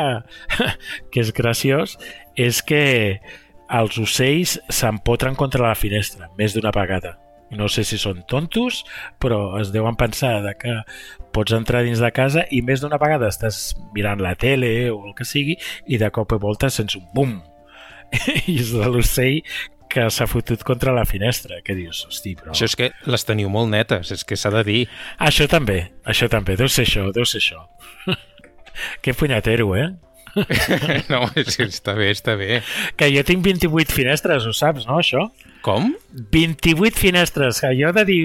que 1.11 1.21
és 1.21 1.33
graciós 1.35 1.97
és 2.39 2.61
que 2.63 3.19
els 3.71 3.97
ocells 3.99 4.57
s'empotren 4.69 5.35
contra 5.35 5.67
la 5.67 5.77
finestra 5.77 6.29
més 6.37 6.55
d'una 6.55 6.73
vegada 6.75 7.17
no 7.51 7.67
sé 7.71 7.83
si 7.87 7.99
són 7.99 8.23
tontos, 8.29 8.81
però 9.19 9.59
es 9.59 9.73
deuen 9.75 9.97
pensar 9.99 10.39
de 10.45 10.55
que 10.59 10.77
pots 11.35 11.55
entrar 11.55 11.83
dins 11.85 12.01
de 12.03 12.11
casa 12.15 12.45
i 12.51 12.61
més 12.65 12.83
d'una 12.83 12.99
vegada 13.01 13.29
estàs 13.31 13.75
mirant 13.95 14.23
la 14.23 14.35
tele 14.39 14.89
o 14.91 15.01
el 15.09 15.15
que 15.17 15.27
sigui 15.27 15.57
i 15.87 15.99
de 16.01 16.11
cop 16.11 16.33
i 16.35 16.41
volta 16.41 16.71
sents 16.71 16.97
un 16.99 17.07
bum 17.15 17.37
i 18.51 18.57
és 18.59 18.73
de 18.75 18.89
l'ocell 18.91 19.39
que 19.91 20.05
s'ha 20.07 20.27
fotut 20.29 20.63
contra 20.63 20.93
la 20.95 21.03
finestra, 21.03 21.57
que 21.65 21.75
dius, 21.75 22.05
hosti, 22.07 22.31
però... 22.39 22.53
Això 22.53 22.69
és 22.69 22.77
que 22.79 22.87
les 23.11 23.27
teniu 23.27 23.51
molt 23.51 23.67
netes, 23.73 24.13
és 24.15 24.23
que 24.23 24.37
s'ha 24.39 24.51
de 24.53 24.63
dir. 24.63 24.79
Això 25.19 25.49
també, 25.51 25.81
això 26.07 26.29
també, 26.31 26.55
deu 26.59 26.71
ser 26.71 26.85
això, 26.87 27.09
deu 27.11 27.27
ser 27.27 27.41
això. 27.41 27.65
que 29.03 29.15
punyatero, 29.17 29.73
eh? 29.75 29.89
no, 31.11 31.25
és 31.35 31.57
que 31.59 31.67
està 31.67 31.97
bé, 31.97 32.07
està 32.15 32.37
bé. 32.39 32.61
Que 32.95 33.11
jo 33.11 33.23
tinc 33.27 33.43
28 33.43 33.91
finestres, 33.91 34.47
ho 34.47 34.55
saps, 34.55 34.87
no, 34.87 35.01
això? 35.03 35.27
Com? 35.61 35.91
28 36.33 36.97
finestres. 36.97 37.61
Que 37.61 37.73
jo 37.77 37.91
de 37.95 38.05
dir, 38.07 38.19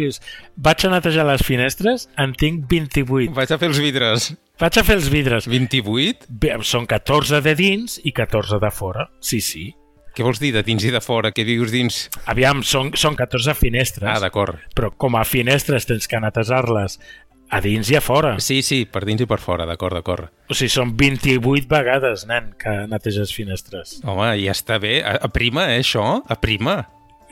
vaig 0.56 0.86
a 0.86 0.92
netejar 0.96 1.26
les 1.28 1.44
finestres, 1.46 2.08
en 2.16 2.34
tinc 2.38 2.66
28. 2.70 3.32
Vaig 3.36 3.52
a 3.52 3.58
fer 3.60 3.70
els 3.70 3.80
vidres. 3.82 4.30
Vaig 4.60 4.78
a 4.80 4.84
fer 4.86 4.96
els 4.96 5.10
vidres. 5.12 5.48
28? 5.52 6.30
Bé, 6.32 6.54
són 6.64 6.88
14 6.88 7.42
de 7.44 7.56
dins 7.58 7.98
i 8.04 8.14
14 8.16 8.60
de 8.62 8.72
fora. 8.72 9.10
Sí, 9.20 9.42
sí. 9.44 9.68
Què 10.16 10.24
vols 10.24 10.40
dir 10.40 10.48
de 10.54 10.62
dins 10.64 10.80
i 10.88 10.90
de 10.94 11.02
fora? 11.04 11.28
Què 11.28 11.44
dius 11.44 11.74
dins? 11.74 12.06
Aviam, 12.32 12.62
són, 12.64 12.94
són 12.96 13.18
14 13.18 13.52
finestres. 13.58 14.08
Ah, 14.08 14.16
d'acord. 14.22 14.62
Però 14.72 14.88
com 14.96 15.18
a 15.20 15.26
finestres 15.28 15.84
tens 15.84 16.08
que 16.08 16.20
netejar-les 16.24 16.96
a 17.52 17.60
dins 17.60 17.90
i 17.92 17.98
a 17.98 18.00
fora. 18.00 18.32
Sí, 18.40 18.62
sí, 18.64 18.80
per 18.88 19.04
dins 19.04 19.20
i 19.22 19.28
per 19.28 19.38
fora, 19.44 19.66
d'acord, 19.68 19.94
d'acord. 19.98 20.32
O 20.48 20.56
sigui, 20.56 20.72
són 20.72 20.96
28 20.98 21.68
vegades, 21.70 22.24
nen, 22.30 22.54
que 22.58 22.72
neteges 22.90 23.34
finestres. 23.36 23.98
Home, 24.08 24.32
ja 24.40 24.56
està 24.56 24.80
bé. 24.82 25.02
A, 25.04 25.18
a 25.28 25.32
prima, 25.32 25.68
eh, 25.74 25.82
això? 25.84 26.06
A 26.24 26.40
prima. 26.40 26.80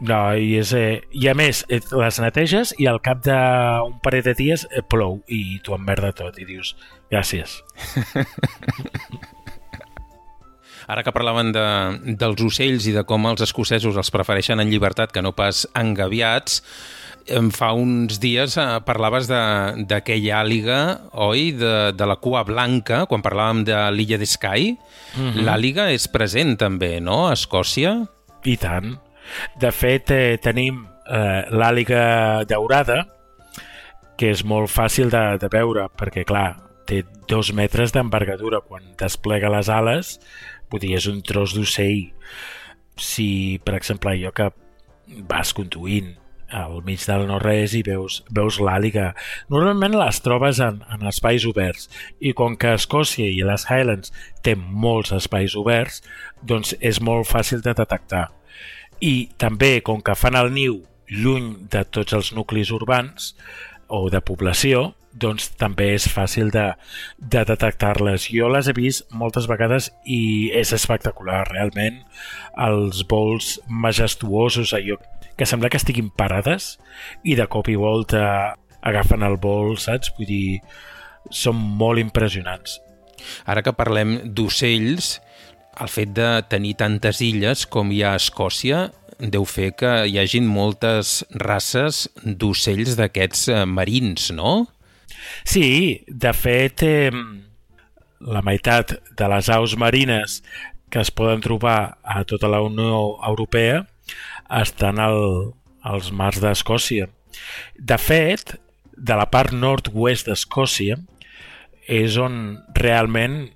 No, 0.02 0.34
i, 0.34 0.56
és, 0.58 0.72
eh, 0.74 1.02
i 1.14 1.28
a 1.30 1.34
més, 1.38 1.62
eh, 1.70 1.78
les 1.94 2.18
neteges 2.18 2.74
i 2.82 2.88
al 2.90 2.98
cap 3.04 3.22
d'un 3.22 3.94
parell 4.02 4.24
de 4.26 4.34
dies 4.34 4.66
eh, 4.70 4.82
plou 4.82 5.20
i 5.30 5.60
tu 5.62 5.74
emmerda 5.76 6.10
tot 6.16 6.38
i 6.42 6.48
dius, 6.48 6.74
gràcies. 7.12 7.60
Ara 10.90 11.00
que 11.04 11.14
parlaven 11.16 11.52
de, 11.54 11.64
dels 12.20 12.42
ocells 12.44 12.84
i 12.90 12.92
de 12.92 13.06
com 13.08 13.24
els 13.30 13.40
escocesos 13.46 13.96
els 13.96 14.10
prefereixen 14.12 14.60
en 14.60 14.68
llibertat 14.68 15.14
que 15.14 15.22
no 15.24 15.32
pas 15.32 15.62
engaviats, 15.78 16.60
fa 17.56 17.70
uns 17.72 18.18
dies 18.20 18.58
eh, 18.60 18.66
parlaves 18.84 19.30
d'aquella 19.30 20.42
àliga, 20.42 20.80
oi? 21.12 21.52
De, 21.56 21.92
de 21.96 22.08
la 22.10 22.18
cua 22.20 22.44
blanca, 22.44 23.04
quan 23.08 23.24
parlàvem 23.24 23.64
de 23.64 23.78
l'illa 23.94 24.18
de 24.18 24.26
Skye. 24.26 24.76
Mm 25.16 25.30
-hmm. 25.30 25.42
L'àliga 25.46 25.90
és 25.92 26.08
present 26.08 26.58
també, 26.58 27.00
no?, 27.00 27.28
a 27.28 27.32
Escòcia. 27.32 28.06
I 28.44 28.56
tant. 28.56 29.03
De 29.60 29.70
fet, 29.74 30.10
eh, 30.14 30.36
tenim 30.42 30.84
eh, 30.84 31.44
l'àliga 31.50 32.44
daurada, 32.48 33.04
que 34.18 34.30
és 34.30 34.44
molt 34.46 34.70
fàcil 34.70 35.10
de, 35.10 35.24
de 35.42 35.50
veure, 35.52 35.88
perquè, 35.98 36.24
clar, 36.28 36.48
té 36.86 37.02
dos 37.28 37.52
metres 37.56 37.94
d'envergadura. 37.94 38.62
Quan 38.64 38.92
desplega 39.00 39.52
les 39.52 39.70
ales, 39.72 40.18
vull 40.70 40.82
dir, 40.84 40.94
és 40.98 41.08
un 41.10 41.22
tros 41.26 41.54
d'ocell. 41.56 42.10
Si, 43.00 43.58
per 43.64 43.74
exemple, 43.78 44.14
jo 44.20 44.30
que 44.34 44.52
vas 45.28 45.52
conduint 45.56 46.14
al 46.54 46.82
mig 46.86 47.02
del 47.08 47.26
no-res 47.26 47.74
i 47.74 47.82
veus, 47.82 48.20
veus 48.30 48.60
l'àliga. 48.62 49.10
Normalment 49.50 49.96
les 49.98 50.20
trobes 50.22 50.60
en, 50.62 50.80
en 50.92 51.08
espais 51.10 51.46
oberts 51.50 51.88
i 52.20 52.34
com 52.36 52.54
que 52.60 52.76
Escòcia 52.78 53.26
i 53.26 53.42
les 53.46 53.66
Highlands 53.66 54.12
té 54.46 54.54
molts 54.54 55.12
espais 55.16 55.56
oberts, 55.58 56.02
doncs 56.46 56.76
és 56.80 57.00
molt 57.02 57.26
fàcil 57.30 57.64
de 57.64 57.74
detectar. 57.74 58.28
I 59.04 59.14
també, 59.40 59.78
com 59.84 60.00
que 60.00 60.16
fan 60.16 60.36
el 60.38 60.52
niu 60.54 60.80
lluny 61.12 61.68
de 61.72 61.84
tots 61.84 62.16
els 62.16 62.32
nuclis 62.32 62.70
urbans 62.72 63.34
o 63.92 64.06
de 64.10 64.22
població, 64.24 64.94
doncs 65.14 65.50
també 65.60 65.92
és 65.94 66.06
fàcil 66.10 66.50
de, 66.54 66.70
de 67.18 67.44
detectar-les. 67.46 68.26
Jo 68.32 68.48
les 68.50 68.68
he 68.68 68.74
vist 68.74 69.04
moltes 69.14 69.46
vegades 69.50 69.90
i 70.04 70.50
és 70.56 70.72
espectacular, 70.74 71.44
realment. 71.52 72.00
Els 72.58 73.04
vols 73.10 73.58
majestuosos, 73.68 74.74
allò 74.74 74.98
que 75.36 75.46
sembla 75.46 75.70
que 75.70 75.78
estiguin 75.80 76.10
parades 76.14 76.76
i 77.26 77.34
de 77.38 77.46
cop 77.50 77.68
i 77.70 77.76
volta 77.78 78.54
agafen 78.84 79.24
el 79.26 79.38
vol, 79.42 79.76
saps? 79.80 80.12
Vull 80.16 80.28
dir, 80.28 80.60
són 81.30 81.58
molt 81.58 82.02
impressionants. 82.02 82.78
Ara 83.48 83.62
que 83.64 83.72
parlem 83.72 84.18
d'ocells, 84.36 85.18
el 85.80 85.90
fet 85.90 86.12
de 86.14 86.28
tenir 86.50 86.76
tantes 86.80 87.20
illes 87.24 87.64
com 87.66 87.90
hi 87.92 88.02
ha 88.04 88.14
a 88.14 88.20
Escòcia 88.20 88.88
deu 89.18 89.46
fer 89.48 89.70
que 89.78 89.92
hi 90.10 90.18
hagin 90.18 90.46
moltes 90.50 91.22
races 91.40 92.04
d'ocells 92.24 92.96
d'aquests 92.98 93.48
eh, 93.48 93.64
marins, 93.64 94.30
no? 94.34 94.66
Sí, 95.46 96.04
de 96.08 96.32
fet, 96.36 96.82
eh, 96.82 97.10
la 98.20 98.42
meitat 98.44 98.96
de 99.16 99.28
les 99.30 99.50
aus 99.52 99.76
marines 99.80 100.40
que 100.90 101.02
es 101.02 101.10
poden 101.10 101.42
trobar 101.44 101.98
a 102.02 102.22
tota 102.24 102.48
la 102.50 102.62
Unió 102.62 103.18
Europea 103.26 103.84
estan 104.60 105.00
al, 105.02 105.54
als 105.82 106.12
mars 106.12 106.40
d'Escòcia. 106.42 107.08
De 107.74 107.98
fet, 107.98 108.56
de 108.94 109.16
la 109.18 109.26
part 109.26 109.52
nord-oest 109.52 110.28
d'Escòcia 110.28 111.00
és 111.90 112.16
on 112.16 112.60
realment 112.78 113.48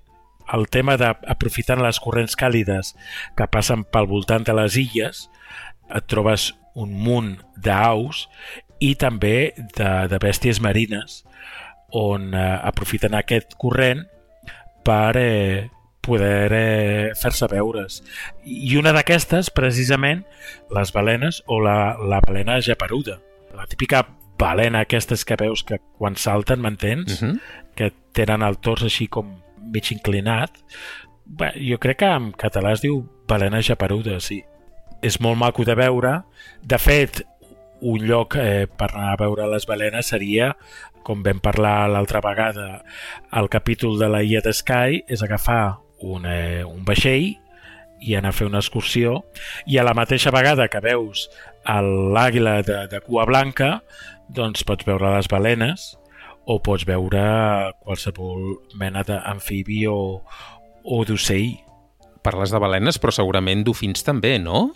el 0.55 0.69
tema 0.73 0.97
d'aprofitant 1.01 1.83
les 1.83 2.01
corrents 2.01 2.37
càlides 2.39 2.95
que 3.37 3.49
passen 3.51 3.85
pel 3.85 4.09
voltant 4.11 4.47
de 4.47 4.55
les 4.57 4.79
illes 4.81 5.27
et 5.89 6.07
trobes 6.11 6.53
un 6.79 6.93
munt 6.93 7.35
d'aus 7.57 8.27
i 8.81 8.95
també 8.95 9.53
de, 9.77 9.91
de 10.11 10.21
bèsties 10.23 10.61
marines 10.63 11.23
on 11.97 12.35
eh, 12.35 12.45
aprofiten 12.69 13.17
aquest 13.17 13.57
corrent 13.61 14.05
per 14.85 15.17
eh, 15.17 15.69
poder 16.09 16.53
eh, 16.53 17.15
fer-se 17.19 17.49
veure's. 17.51 18.03
I 18.45 18.77
una 18.81 18.95
d'aquestes, 18.97 19.51
precisament, 19.53 20.25
les 20.73 20.93
balenes 20.95 21.43
o 21.47 21.61
la, 21.65 21.97
la 22.01 22.21
balena 22.25 22.61
japeruda. 22.65 23.19
La 23.57 23.67
típica 23.69 24.07
balena 24.39 24.85
aquestes 24.87 25.25
que 25.29 25.37
veus 25.41 25.65
que 25.67 25.81
quan 25.99 26.17
salten, 26.17 26.63
m'entens? 26.63 27.21
Uh 27.21 27.25
mhm. 27.25 27.35
-huh. 27.35 27.41
Que 27.75 27.93
tenen 28.13 28.43
el 28.43 28.59
tors 28.59 28.83
així 28.83 29.09
com 29.09 29.43
mig 29.73 29.93
inclinat. 29.95 30.63
Bé, 31.25 31.53
jo 31.61 31.79
crec 31.81 32.01
que 32.03 32.13
en 32.13 32.31
català 32.33 32.73
es 32.77 32.85
diu 32.85 33.03
balena 33.29 33.63
japeruda, 33.63 34.21
sí. 34.25 34.43
És 35.05 35.21
molt 35.21 35.39
maco 35.39 35.65
de 35.65 35.77
veure. 35.79 36.23
De 36.65 36.79
fet, 36.81 37.23
un 37.81 38.03
lloc 38.09 38.35
eh, 38.41 38.67
per 38.67 38.91
anar 38.91 39.13
a 39.13 39.19
veure 39.21 39.47
les 39.53 39.67
balenes 39.69 40.09
seria 40.11 40.55
com 41.09 41.23
vam 41.25 41.39
parlar 41.41 41.89
l'altra 41.89 42.21
vegada, 42.21 42.83
el 43.33 43.49
capítol 43.49 43.97
de 43.99 44.11
la 44.13 44.21
Illa 44.27 44.43
de 44.45 44.53
Sky 44.53 45.05
és 45.09 45.23
agafar 45.25 45.79
un, 46.05 46.27
eh, 46.29 46.65
un 46.69 46.85
vaixell 46.85 47.31
i 48.05 48.15
anar 48.15 48.35
a 48.35 48.37
fer 48.37 48.47
una 48.47 48.61
excursió 48.61 49.23
i 49.67 49.79
a 49.79 49.87
la 49.89 49.95
mateixa 49.97 50.31
vegada 50.35 50.69
que 50.69 50.83
veus 50.85 51.27
l'àguila 51.65 52.61
de, 52.63 52.83
de 52.93 53.01
cua 53.07 53.25
blanca 53.27 53.81
doncs 54.29 54.63
pots 54.69 54.87
veure 54.87 55.17
les 55.17 55.31
balenes 55.33 55.89
o 56.49 56.59
pots 56.65 56.87
veure 56.89 57.23
qualsevol 57.85 58.55
mena 58.81 59.05
d'amfibi 59.05 59.83
o, 59.93 59.99
o 60.85 61.01
d'ocell. 61.05 61.59
Parles 62.25 62.53
de 62.53 62.61
balenes, 62.61 62.99
però 63.01 63.13
segurament 63.15 63.67
dofins 63.67 64.05
també, 64.05 64.39
no? 64.41 64.71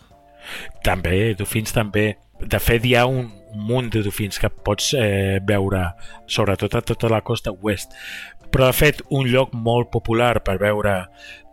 També, 0.84 1.32
dofins 1.38 1.72
també. 1.72 2.12
De 2.42 2.60
fet, 2.60 2.84
hi 2.84 2.96
ha 2.98 3.06
un, 3.08 3.30
un 3.54 3.64
munt 3.68 3.88
de 3.94 4.02
dofins 4.04 4.38
que 4.40 4.50
pots 4.50 4.92
eh, 4.98 5.40
veure, 5.48 5.86
sobretot 6.26 6.76
a 6.76 6.82
tota 6.84 7.10
la 7.12 7.22
costa 7.24 7.54
oest. 7.54 7.96
Però, 8.52 8.68
de 8.68 8.76
fet, 8.76 9.00
un 9.08 9.30
lloc 9.32 9.54
molt 9.56 9.88
popular 9.94 10.42
per 10.44 10.58
veure 10.60 10.96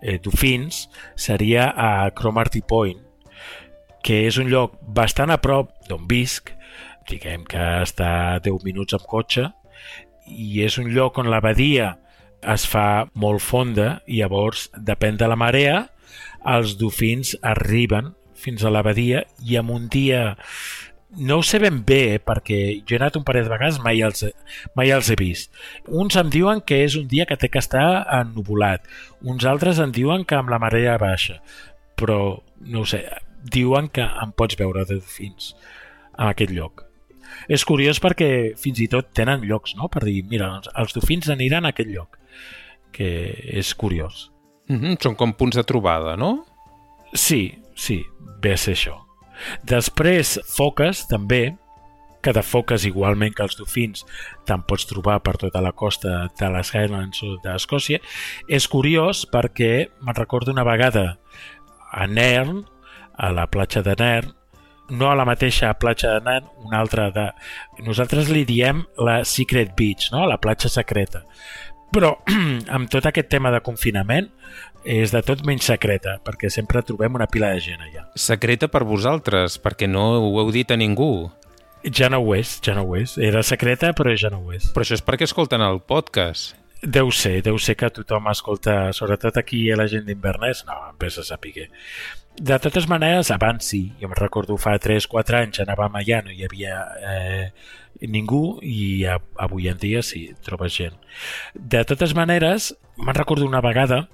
eh, 0.02 0.18
dofins 0.20 0.88
seria 1.16 1.70
a 1.72 2.10
Cromarty 2.16 2.60
Point, 2.68 3.00
que 4.04 4.26
és 4.28 4.40
un 4.40 4.52
lloc 4.52 4.76
bastant 4.84 5.32
a 5.32 5.40
prop 5.40 5.72
d'on 5.88 6.04
visc, 6.12 6.52
diguem 7.10 7.46
que 7.48 7.64
està 7.86 8.10
a 8.36 8.44
10 8.44 8.68
minuts 8.68 8.98
amb 8.98 9.08
cotxe, 9.08 9.48
i 10.30 10.64
és 10.66 10.78
un 10.82 10.92
lloc 10.94 11.18
on 11.20 11.30
la 11.32 11.42
badia 11.44 11.98
es 12.40 12.66
fa 12.70 13.10
molt 13.20 13.44
fonda 13.44 14.00
i 14.08 14.22
llavors, 14.22 14.70
depèn 14.78 15.18
de 15.20 15.28
la 15.28 15.38
marea, 15.40 15.88
els 16.48 16.78
dofins 16.80 17.36
arriben 17.44 18.14
fins 18.40 18.64
a 18.64 18.72
l'abadia 18.72 19.26
i 19.44 19.58
en 19.60 19.72
un 19.74 19.90
dia 19.92 20.38
no 21.18 21.40
ho 21.40 21.44
sé 21.44 21.58
ben 21.60 21.82
bé, 21.86 22.16
eh, 22.16 22.20
perquè 22.22 22.84
jo 22.86 22.94
he 22.94 23.00
anat 23.00 23.16
un 23.18 23.24
parell 23.26 23.48
de 23.48 23.52
vegades, 23.52 23.80
mai 23.82 24.04
els, 24.06 24.22
mai 24.78 24.92
els 24.94 25.10
he 25.10 25.16
vist. 25.18 25.50
Uns 25.88 26.16
em 26.22 26.30
diuen 26.30 26.62
que 26.62 26.84
és 26.86 26.96
un 27.00 27.08
dia 27.10 27.26
que 27.26 27.38
té 27.38 27.50
que 27.50 27.62
estar 27.62 28.06
ennubulat, 28.20 28.86
uns 29.26 29.48
altres 29.50 29.82
em 29.82 29.92
diuen 29.92 30.24
que 30.24 30.38
amb 30.38 30.54
la 30.54 30.62
marea 30.62 31.00
baixa, 31.02 31.40
però 31.98 32.44
no 32.62 32.84
ho 32.84 32.86
sé, 32.86 33.02
diuen 33.42 33.90
que 33.90 34.06
em 34.06 34.36
pots 34.38 34.60
veure 34.60 34.86
de 34.86 35.00
dofins 35.02 35.56
a 36.14 36.30
aquest 36.30 36.54
lloc. 36.54 36.89
És 37.48 37.66
curiós 37.66 38.02
perquè 38.02 38.56
fins 38.60 38.80
i 38.80 38.88
tot 38.92 39.14
tenen 39.14 39.46
llocs, 39.48 39.76
no?, 39.76 39.90
per 39.92 40.04
dir, 40.08 40.24
mira, 40.30 40.50
doncs, 40.56 40.72
els 40.76 40.96
dofins 40.96 41.30
aniran 41.30 41.66
a 41.66 41.74
aquest 41.74 41.90
lloc, 41.90 42.20
que 42.96 43.10
és 43.60 43.74
curiós. 43.76 44.32
Mm 44.70 44.80
-hmm, 44.80 45.02
són 45.02 45.16
com 45.16 45.34
punts 45.34 45.56
de 45.56 45.64
trobada, 45.64 46.16
no? 46.16 46.46
Sí, 47.14 47.58
sí, 47.76 48.06
ve 48.42 48.54
a 48.54 48.58
ser 48.58 48.76
això. 48.76 49.06
Després, 49.64 50.40
foques, 50.46 51.08
també, 51.08 51.58
que 52.22 52.34
de 52.34 52.44
foques 52.44 52.86
igualment 52.86 53.34
que 53.36 53.44
els 53.44 53.56
dofins 53.56 54.04
te'n 54.48 54.64
pots 54.68 54.88
trobar 54.90 55.20
per 55.24 55.38
tota 55.40 55.62
la 55.64 55.72
costa 55.72 56.28
de 56.40 56.50
les 56.52 56.74
Highlands 56.76 57.24
o 57.24 57.38
d'Escòcia. 57.44 58.02
És 58.48 58.68
curiós 58.68 59.26
perquè 59.32 59.90
me'n 60.02 60.18
recordo 60.18 60.52
una 60.52 60.68
vegada 60.68 61.20
a 61.92 62.08
Nern, 62.08 62.66
a 63.16 63.32
la 63.32 63.48
platja 63.52 63.82
de 63.84 63.96
Nern, 64.00 64.34
no 64.90 65.10
a 65.12 65.16
la 65.18 65.26
mateixa 65.28 65.72
platja 65.80 66.16
de 66.18 66.26
Nern, 66.26 66.50
una 66.66 66.80
altra 66.80 67.10
de... 67.16 67.30
Nosaltres 67.86 68.30
li 68.34 68.46
diem 68.48 68.84
la 68.98 69.22
Secret 69.26 69.76
Beach, 69.78 70.10
no? 70.14 70.26
la 70.28 70.40
platja 70.42 70.70
secreta. 70.70 71.24
Però 71.94 72.14
amb 72.76 72.90
tot 72.92 73.08
aquest 73.10 73.30
tema 73.32 73.54
de 73.54 73.62
confinament 73.66 74.30
és 74.84 75.12
de 75.12 75.22
tot 75.26 75.42
menys 75.48 75.68
secreta, 75.68 76.18
perquè 76.24 76.52
sempre 76.54 76.84
trobem 76.86 77.18
una 77.18 77.28
pila 77.28 77.52
de 77.56 77.64
gent 77.64 77.82
allà. 77.84 78.06
Secreta 78.16 78.70
per 78.72 78.86
vosaltres, 78.88 79.60
perquè 79.62 79.90
no 79.90 80.06
ho 80.22 80.32
heu 80.42 80.54
dit 80.56 80.72
a 80.72 80.78
ningú. 80.80 81.30
Ja 81.96 82.10
no 82.12 82.20
ho 82.24 82.34
és, 82.36 82.58
ja 82.64 82.76
no 82.76 82.86
ho 82.88 82.96
és. 83.00 83.18
Era 83.18 83.44
secreta, 83.44 83.94
però 83.96 84.16
ja 84.16 84.32
no 84.32 84.42
ho 84.44 84.56
és. 84.56 84.70
Però 84.76 84.86
això 84.86 84.98
és 84.98 85.06
perquè 85.06 85.28
escolten 85.28 85.64
el 85.64 85.82
podcast. 85.88 86.56
Deu 86.80 87.12
ser, 87.12 87.42
deu 87.44 87.58
ser 87.60 87.76
que 87.76 87.90
tothom 87.92 88.30
escolta, 88.32 88.94
sobretot 88.96 89.36
aquí 89.40 89.66
a 89.72 89.76
la 89.76 89.88
gent 89.92 90.06
d'Invernès, 90.08 90.64
no, 90.68 90.78
em 90.88 91.00
pesa 91.00 91.26
saber. 91.28 91.68
De 92.40 92.56
totes 92.64 92.88
maneres, 92.88 93.32
abans 93.36 93.68
sí, 93.68 93.82
jo 94.00 94.08
me'n 94.08 94.20
recordo 94.20 94.56
fa 94.56 94.78
3-4 94.80 95.42
anys 95.42 95.60
anàvem 95.60 95.98
allà, 96.00 96.22
no 96.24 96.32
hi 96.32 96.46
havia 96.48 96.78
eh, 97.04 97.50
ningú 98.08 98.60
i 98.64 99.04
avui 99.06 99.68
en 99.68 99.80
dia 99.82 100.00
sí, 100.06 100.30
trobes 100.46 100.78
gent. 100.78 100.96
De 101.54 101.84
totes 101.88 102.16
maneres, 102.16 102.72
me'n 102.96 103.18
recordo 103.18 103.48
una 103.48 103.64
vegada 103.66 104.06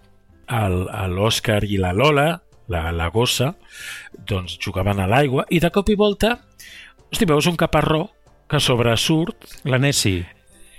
l'Òscar 0.50 1.64
i 1.70 1.78
la 1.82 1.94
Lola, 1.94 2.28
la, 2.70 2.90
la 2.92 3.12
gossa, 3.14 3.52
doncs 4.26 4.58
jugaven 4.62 5.02
a 5.02 5.08
l'aigua 5.10 5.46
i 5.54 5.62
de 5.62 5.70
cop 5.74 5.90
i 5.90 5.98
volta 5.98 6.40
hosti, 7.12 7.30
veus 7.30 7.46
un 7.46 7.56
caparró 7.56 8.10
que 8.50 8.60
sobresurt... 8.60 9.62
La 9.64 9.78
Nessie. 9.78 10.26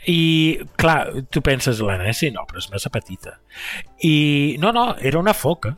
I, 0.07 0.59
clar, 0.79 1.25
tu 1.31 1.43
penses, 1.43 1.81
la 1.83 1.97
Nessie 1.99 2.31
no, 2.35 2.45
però 2.47 2.61
és 2.63 2.69
massa 2.71 2.93
petita. 2.95 3.39
I, 4.07 4.57
no, 4.63 4.71
no, 4.75 4.93
era 4.99 5.19
una 5.19 5.35
foca, 5.35 5.75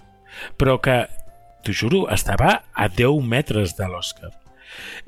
però 0.61 0.77
que, 0.85 0.99
t'ho 1.65 1.75
juro, 1.75 2.07
estava 2.13 2.59
a 2.73 2.89
10 2.89 3.23
metres 3.27 3.77
de 3.79 3.89
l'Òscar. 3.89 4.33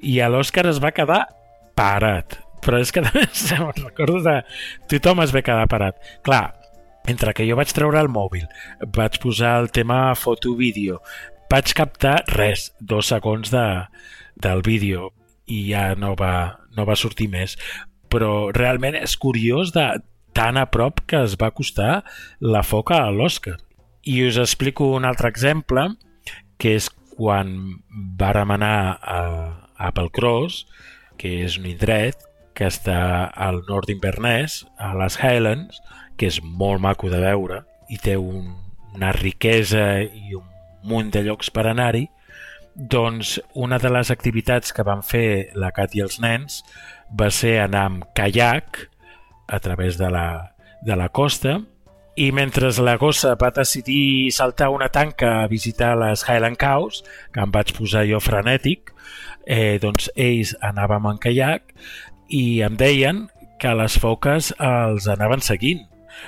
I 0.03 0.19
l'Òscar 0.33 0.67
es 0.71 0.81
va 0.83 0.95
quedar 0.95 1.25
parat. 1.79 2.39
Però 2.61 2.81
és 2.81 2.93
que 2.93 3.03
me'n 3.07 3.85
recordo 3.85 4.21
de... 4.25 4.41
Tothom 4.91 5.23
es 5.25 5.35
va 5.35 5.45
quedar 5.45 5.69
parat. 5.71 5.97
Clar, 6.27 6.51
entre 7.09 7.33
que 7.35 7.47
jo 7.49 7.57
vaig 7.59 7.73
treure 7.73 8.01
el 8.01 8.11
mòbil, 8.13 8.45
vaig 8.97 9.17
posar 9.23 9.57
el 9.63 9.71
tema 9.73 10.15
foto-vídeo, 10.19 11.01
vaig 11.51 11.73
captar 11.77 12.21
res, 12.29 12.71
dos 12.81 13.09
segons 13.11 13.51
de, 13.55 13.65
del 14.37 14.63
vídeo 14.67 15.11
i 15.51 15.65
ja 15.73 15.95
no 15.99 16.15
va, 16.19 16.61
no 16.77 16.87
va 16.87 16.99
sortir 16.99 17.31
més. 17.33 17.57
Però 18.11 18.51
realment 18.55 18.99
és 18.99 19.17
curiós 19.19 19.73
de 19.75 19.87
tan 20.37 20.59
a 20.61 20.69
prop 20.71 21.03
que 21.11 21.25
es 21.25 21.37
va 21.41 21.51
costar 21.55 22.03
la 22.41 22.63
foca 22.63 23.01
a 23.03 23.11
l'Oscar. 23.11 23.57
I 24.07 24.23
us 24.29 24.39
explico 24.41 24.93
un 24.97 25.05
altre 25.05 25.29
exemple, 25.29 25.89
que 26.61 26.77
és 26.79 26.91
quan 27.17 27.55
vàrem 28.21 28.55
anar 28.57 28.99
a 29.01 29.21
Applecross, 29.89 30.67
que 31.21 31.41
és 31.45 31.57
un 31.61 31.67
indret 31.69 32.21
que 32.57 32.69
està 32.69 33.31
al 33.33 33.63
nord 33.69 33.89
d'Inverness, 33.89 34.65
a 34.77 34.93
les 35.01 35.17
Highlands, 35.21 35.81
que 36.21 36.29
és 36.29 36.41
molt 36.45 36.83
maco 36.85 37.09
de 37.09 37.21
veure 37.23 37.63
i 37.91 37.99
té 37.99 38.17
un, 38.21 38.53
una 38.95 39.13
riquesa 39.17 40.03
i 40.05 40.37
un 40.37 40.47
munt 40.87 41.11
de 41.15 41.25
llocs 41.25 41.51
per 41.53 41.67
anar-hi, 41.71 42.07
doncs 42.75 43.39
una 43.59 43.79
de 43.83 43.91
les 43.91 44.13
activitats 44.13 44.73
que 44.73 44.85
van 44.87 45.03
fer 45.05 45.51
la 45.59 45.73
Cat 45.77 45.97
i 45.97 46.05
els 46.05 46.21
nens 46.23 46.61
va 47.11 47.31
ser 47.35 47.59
anar 47.65 47.87
amb 47.89 48.07
caiac 48.17 48.85
a 49.49 49.59
través 49.59 49.99
de 49.99 50.09
la, 50.13 50.55
de 50.87 50.97
la 50.97 51.09
costa 51.09 51.59
i 52.21 52.33
mentre 52.37 52.69
la 52.85 52.99
gossa 53.01 53.31
va 53.41 53.49
decidir 53.57 54.31
saltar 54.37 54.69
una 54.69 54.91
tanca 54.93 55.41
a 55.41 55.47
visitar 55.49 55.95
les 55.97 56.21
Highland 56.29 56.59
Cows, 56.61 57.01
que 57.33 57.41
em 57.41 57.53
vaig 57.55 57.73
posar 57.73 58.03
jo 58.05 58.21
frenètic, 58.21 58.93
eh, 59.47 59.79
doncs 59.81 60.11
ells 60.21 60.53
anàvem 60.61 61.09
en 61.09 61.21
caiac 61.23 61.73
i 62.29 62.61
em 62.67 62.77
deien 62.77 63.23
que 63.61 63.73
les 63.73 63.97
foques 64.03 64.53
els 64.59 65.09
anaven 65.09 65.41
seguint. 65.41 65.87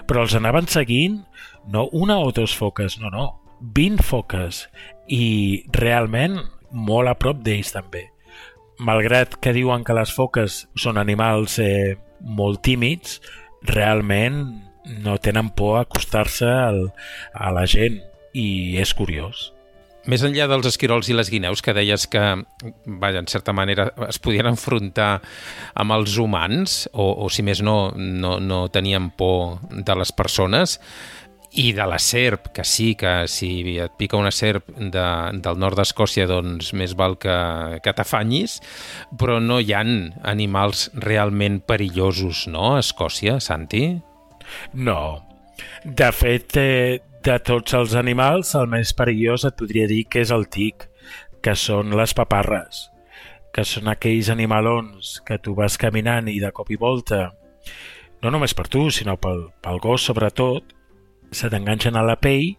Però 0.09 0.25
els 0.25 0.39
anaven 0.39 0.71
seguint 0.73 1.21
no 1.69 1.85
una 1.93 2.17
o 2.25 2.33
dos 2.33 2.57
foques, 2.57 2.97
no, 2.97 3.13
no, 3.13 3.29
20 3.61 4.01
foques 4.01 4.65
i 5.13 5.67
realment 5.77 6.41
molt 6.73 7.13
a 7.13 7.19
prop 7.21 7.45
d'ells 7.45 7.77
també. 7.77 8.07
Malgrat 8.81 9.37
que 9.45 9.53
diuen 9.53 9.85
que 9.85 9.93
les 9.93 10.11
foques 10.11 10.63
són 10.73 10.97
animals 10.97 11.61
eh, 11.61 11.99
molt 12.25 12.65
tímids, 12.65 13.21
realment 13.69 14.72
no 14.85 15.19
tenen 15.19 15.51
por 15.51 15.79
a 15.79 15.87
acostar-se 15.87 16.49
a 16.49 17.51
la 17.55 17.67
gent 17.67 18.01
i 18.33 18.79
és 18.81 18.95
curiós. 18.97 19.51
Més 20.11 20.25
enllà 20.27 20.49
dels 20.51 20.67
esquirols 20.67 21.07
i 21.13 21.15
les 21.15 21.29
guineus, 21.31 21.61
que 21.63 21.75
deies 21.77 22.09
que, 22.11 22.23
vaja, 22.87 23.21
en 23.23 23.29
certa 23.31 23.55
manera 23.55 23.93
es 24.09 24.19
podien 24.19 24.49
enfrontar 24.51 25.21
amb 25.79 25.95
els 25.95 26.17
humans, 26.19 26.89
o, 26.91 27.07
o 27.23 27.29
si 27.31 27.45
més 27.47 27.63
no, 27.63 27.93
no, 27.95 28.41
no 28.43 28.65
tenien 28.75 29.13
por 29.15 29.61
de 29.71 29.99
les 30.01 30.11
persones, 30.11 30.81
i 31.53 31.71
de 31.77 31.87
la 31.87 32.01
serp, 32.01 32.49
que 32.57 32.65
sí, 32.65 32.95
que 32.99 33.29
si 33.29 33.77
et 33.79 33.95
pica 34.01 34.19
una 34.19 34.33
serp 34.35 34.73
de, 34.75 35.07
del 35.45 35.61
nord 35.61 35.79
d'Escòcia, 35.79 36.27
doncs 36.27 36.73
més 36.75 36.97
val 36.99 37.19
que, 37.21 37.37
que 37.85 37.95
t'afanyis, 37.95 38.59
però 39.21 39.39
no 39.39 39.61
hi 39.61 39.75
han 39.77 39.93
animals 40.27 40.89
realment 40.97 41.61
perillosos, 41.69 42.49
no, 42.51 42.73
a 42.75 42.81
Escòcia, 42.83 43.39
Santi? 43.45 43.85
No. 44.73 45.27
De 45.85 46.11
fet, 46.13 46.57
eh, 46.57 47.01
de 47.23 47.37
tots 47.47 47.75
els 47.79 47.95
animals, 47.95 48.55
el 48.59 48.67
més 48.71 48.95
perillós 48.97 49.45
et 49.47 49.59
podria 49.59 49.87
dir 49.91 50.05
que 50.11 50.23
és 50.25 50.33
el 50.35 50.49
tic, 50.51 50.89
que 51.43 51.55
són 51.59 51.95
les 51.99 52.15
paparres, 52.15 52.89
que 53.55 53.65
són 53.67 53.91
aquells 53.91 54.31
animalons 54.33 55.19
que 55.27 55.39
tu 55.43 55.55
vas 55.59 55.79
caminant 55.79 56.31
i 56.31 56.39
de 56.43 56.51
cop 56.55 56.71
i 56.71 56.79
volta, 56.79 57.33
no 58.23 58.31
només 58.31 58.55
per 58.55 58.69
tu, 58.71 58.87
sinó 58.95 59.17
pel, 59.19 59.49
pel 59.63 59.81
gos 59.83 60.07
sobretot, 60.07 60.75
se 61.35 61.51
t'enganxen 61.51 61.97
a 61.99 62.05
la 62.07 62.19
pell 62.21 62.53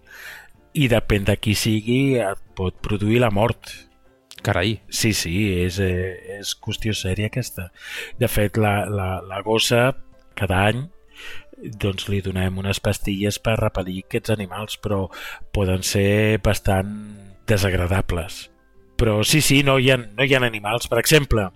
i 0.73 0.89
depèn 0.91 1.27
de 1.29 1.37
qui 1.39 1.53
sigui 1.55 2.17
et 2.19 2.41
pot 2.57 2.75
produir 2.83 3.21
la 3.23 3.31
mort. 3.31 3.71
Carai. 4.43 4.81
Sí, 4.89 5.13
sí, 5.15 5.35
és, 5.63 5.77
eh, 5.79 6.39
és 6.39 6.51
qüestió 6.59 6.91
sèria 6.97 7.29
aquesta. 7.31 7.69
De 8.19 8.27
fet, 8.27 8.59
la, 8.59 8.81
la, 8.91 9.21
la 9.23 9.39
gossa 9.45 9.93
cada 10.35 10.65
any 10.67 10.83
doncs 11.79 12.07
li 12.09 12.21
donem 12.25 12.57
unes 12.61 12.81
pastilles 12.83 13.39
per 13.43 13.57
repel·lir 13.59 14.03
aquests 14.03 14.33
animals, 14.35 14.77
però 14.83 15.05
poden 15.55 15.83
ser 15.85 16.39
bastant 16.43 16.93
desagradables. 17.47 18.47
Però 18.99 19.21
sí, 19.27 19.41
sí, 19.41 19.63
no 19.63 19.77
hi 19.79 19.91
ha, 19.91 19.97
no 19.97 20.25
hi 20.25 20.35
ha 20.35 20.41
animals. 20.43 20.87
Per 20.91 20.99
exemple, 21.01 21.49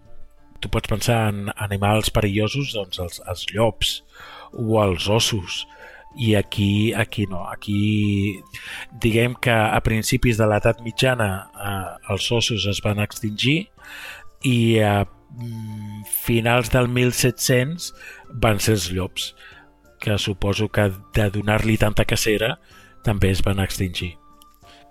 tu 0.61 0.71
pots 0.73 0.89
pensar 0.89 1.27
en 1.31 1.47
animals 1.55 2.11
perillosos, 2.13 2.73
doncs 2.75 3.01
els, 3.03 3.21
els 3.27 3.45
llops 3.53 3.97
o 4.53 4.79
els 4.81 5.07
ossos, 5.11 5.65
i 6.17 6.33
aquí, 6.35 6.93
aquí 6.93 7.27
no. 7.29 7.43
Aquí 7.49 8.41
diguem 8.91 9.35
que 9.35 9.53
a 9.53 9.79
principis 9.85 10.39
de 10.39 10.47
l'edat 10.49 10.81
mitjana 10.85 11.29
eh, 11.53 12.13
els 12.13 12.31
ossos 12.33 12.65
es 12.69 12.81
van 12.83 12.99
extingir 13.03 13.67
i 14.47 14.57
a 14.81 15.05
mm, 15.05 16.07
finals 16.25 16.71
del 16.73 16.89
1700 16.89 17.91
van 18.33 18.59
ser 18.63 18.77
els 18.79 18.89
llops 18.95 19.31
que 19.99 20.17
suposo 20.17 20.69
que 20.69 20.91
de 21.15 21.29
donar-li 21.33 21.77
tanta 21.77 22.05
cacera 22.05 22.57
també 23.05 23.31
es 23.33 23.43
van 23.45 23.61
extingir. 23.63 24.15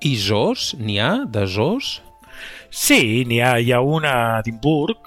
I 0.05 0.17
zoos? 0.21 0.75
N'hi 0.79 0.99
ha 1.01 1.13
de 1.25 1.47
zoos? 1.47 2.01
Sí, 2.71 3.25
n'hi 3.29 3.41
ha. 3.41 3.57
Hi 3.61 3.73
ha 3.73 3.81
una 3.81 4.13
a 4.13 4.41
Edimburg. 4.41 4.99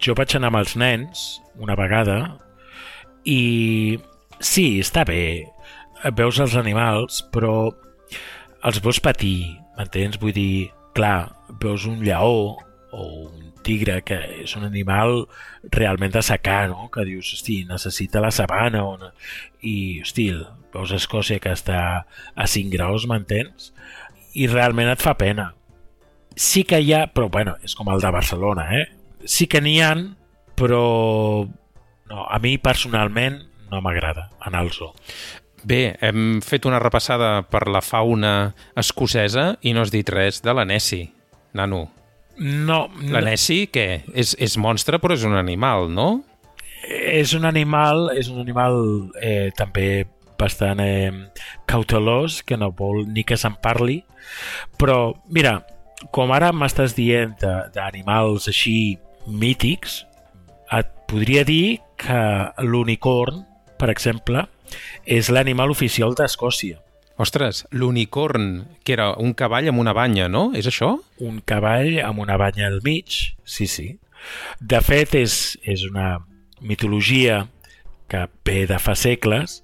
Jo 0.00 0.16
vaig 0.16 0.34
anar 0.34 0.50
amb 0.50 0.62
els 0.62 0.74
nens 0.80 1.24
una 1.60 1.76
vegada 1.76 2.18
i 3.24 3.98
sí, 4.40 4.80
està 4.80 5.04
bé. 5.08 5.44
Veus 6.16 6.40
els 6.40 6.56
animals, 6.60 7.22
però 7.32 7.70
els 8.64 8.80
veus 8.84 9.00
patir, 9.00 9.54
m'entens? 9.76 10.18
Vull 10.20 10.34
dir, 10.36 10.70
clar, 10.96 11.32
veus 11.60 11.86
un 11.88 12.00
lleó 12.04 12.56
o 12.92 13.06
un 13.24 13.43
tigre, 13.64 14.00
que 14.06 14.18
és 14.44 14.54
un 14.58 14.66
animal 14.68 15.24
realment 15.72 16.12
de 16.14 16.22
secar, 16.22 16.68
no? 16.70 16.88
que 16.92 17.06
dius, 17.08 17.32
hosti, 17.34 17.62
necessita 17.68 18.22
la 18.22 18.32
sabana, 18.34 18.84
o... 18.84 19.12
i, 19.62 20.00
hosti, 20.04 20.28
veus 20.74 20.94
Escòcia 20.94 21.40
que 21.42 21.54
està 21.54 21.80
a 22.04 22.48
5 22.50 22.72
graus, 22.74 23.08
m'entens? 23.10 23.72
I 24.34 24.48
realment 24.50 24.90
et 24.92 25.02
fa 25.02 25.14
pena. 25.18 25.52
Sí 26.34 26.64
que 26.66 26.80
hi 26.82 26.92
ha, 26.94 27.06
però 27.14 27.28
bueno, 27.30 27.54
és 27.62 27.76
com 27.78 27.88
el 27.92 28.02
de 28.02 28.10
Barcelona, 28.14 28.66
eh? 28.80 28.86
Sí 29.30 29.46
que 29.48 29.62
n'hi 29.62 29.78
han, 29.80 30.08
però 30.58 30.82
no, 32.10 32.26
a 32.26 32.38
mi 32.42 32.56
personalment 32.58 33.40
no 33.70 33.80
m'agrada 33.82 34.28
anar 34.40 34.64
al 34.64 34.72
zoo. 34.74 34.92
Bé, 35.64 35.96
hem 36.04 36.42
fet 36.44 36.66
una 36.68 36.78
repassada 36.82 37.38
per 37.48 37.64
la 37.72 37.80
fauna 37.80 38.52
escocesa 38.76 39.54
i 39.64 39.72
no 39.72 39.80
has 39.84 39.92
dit 39.94 40.10
res 40.12 40.42
de 40.44 40.52
la 40.52 40.66
Nessie, 40.68 41.08
nano. 41.56 41.86
No. 42.38 42.88
La 43.12 43.22
Nessie, 43.24 43.68
què? 43.70 44.04
És, 44.14 44.34
és 44.42 44.56
monstre, 44.60 44.98
però 45.02 45.14
és 45.14 45.24
un 45.26 45.36
animal, 45.38 45.88
no? 45.92 46.24
És 46.84 47.32
un 47.36 47.46
animal, 47.48 48.10
és 48.18 48.28
un 48.28 48.40
animal 48.42 48.76
eh, 49.22 49.50
també 49.56 50.04
bastant 50.38 50.82
eh, 50.82 51.12
cautelós, 51.70 52.42
que 52.42 52.58
no 52.60 52.72
vol 52.74 53.04
ni 53.06 53.24
que 53.24 53.38
se'n 53.40 53.56
parli, 53.62 54.02
però, 54.80 55.14
mira, 55.32 55.60
com 56.12 56.32
ara 56.34 56.50
m'estàs 56.52 56.96
dient 56.96 57.36
d'animals 57.74 58.48
així 58.50 58.98
mítics, 59.30 60.02
et 60.74 60.90
podria 61.08 61.44
dir 61.46 61.78
que 62.00 62.20
l'unicorn, 62.66 63.44
per 63.78 63.90
exemple, 63.92 64.44
és 65.06 65.30
l'animal 65.30 65.72
oficial 65.72 66.16
d'Escòcia. 66.18 66.80
Ostres, 67.16 67.64
l'unicorn, 67.70 68.66
que 68.82 68.96
era 68.96 69.12
un 69.22 69.34
cavall 69.38 69.68
amb 69.70 69.78
una 69.78 69.92
banya, 69.94 70.26
no? 70.28 70.48
És 70.58 70.66
això? 70.66 70.96
Un 71.22 71.38
cavall 71.46 72.00
amb 72.02 72.18
una 72.24 72.36
banya 72.40 72.66
al 72.66 72.80
mig, 72.82 73.36
sí, 73.46 73.68
sí. 73.70 73.92
De 74.58 74.80
fet, 74.82 75.14
és, 75.14 75.54
és 75.62 75.84
una 75.86 76.24
mitologia 76.60 77.44
que 78.10 78.26
ve 78.44 78.64
de 78.66 78.80
fa 78.82 78.96
segles, 78.98 79.60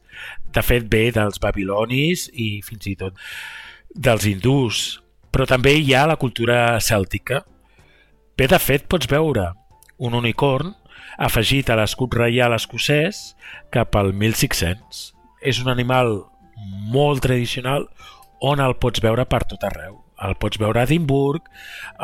de 0.55 0.63
fet 0.63 0.87
ve 0.91 1.09
dels 1.15 1.43
babilonis 1.43 2.29
i 2.33 2.61
fins 2.67 2.87
i 2.91 2.97
tot 2.99 3.19
dels 3.91 4.27
hindús, 4.31 5.01
però 5.31 5.47
també 5.47 5.75
hi 5.79 5.95
ha 5.95 6.07
la 6.07 6.19
cultura 6.21 6.79
cèltica. 6.83 7.43
Bé, 8.39 8.47
de 8.51 8.59
fet, 8.63 8.87
pots 8.91 9.11
veure 9.11 9.51
un 9.99 10.15
unicorn 10.15 10.75
afegit 11.19 11.71
a 11.71 11.77
l'escut 11.79 12.15
reial 12.15 12.55
escocès 12.55 13.35
cap 13.75 13.97
al 13.99 14.15
1600. 14.15 15.11
És 15.43 15.61
un 15.63 15.71
animal 15.73 16.31
molt 16.93 17.23
tradicional 17.25 17.89
on 18.41 18.61
el 18.61 18.77
pots 18.81 19.03
veure 19.05 19.27
per 19.29 19.45
tot 19.49 19.65
arreu. 19.69 19.99
El 20.21 20.35
pots 20.37 20.61
veure 20.61 20.83
a 20.83 20.85
Edimburg, 20.85 21.47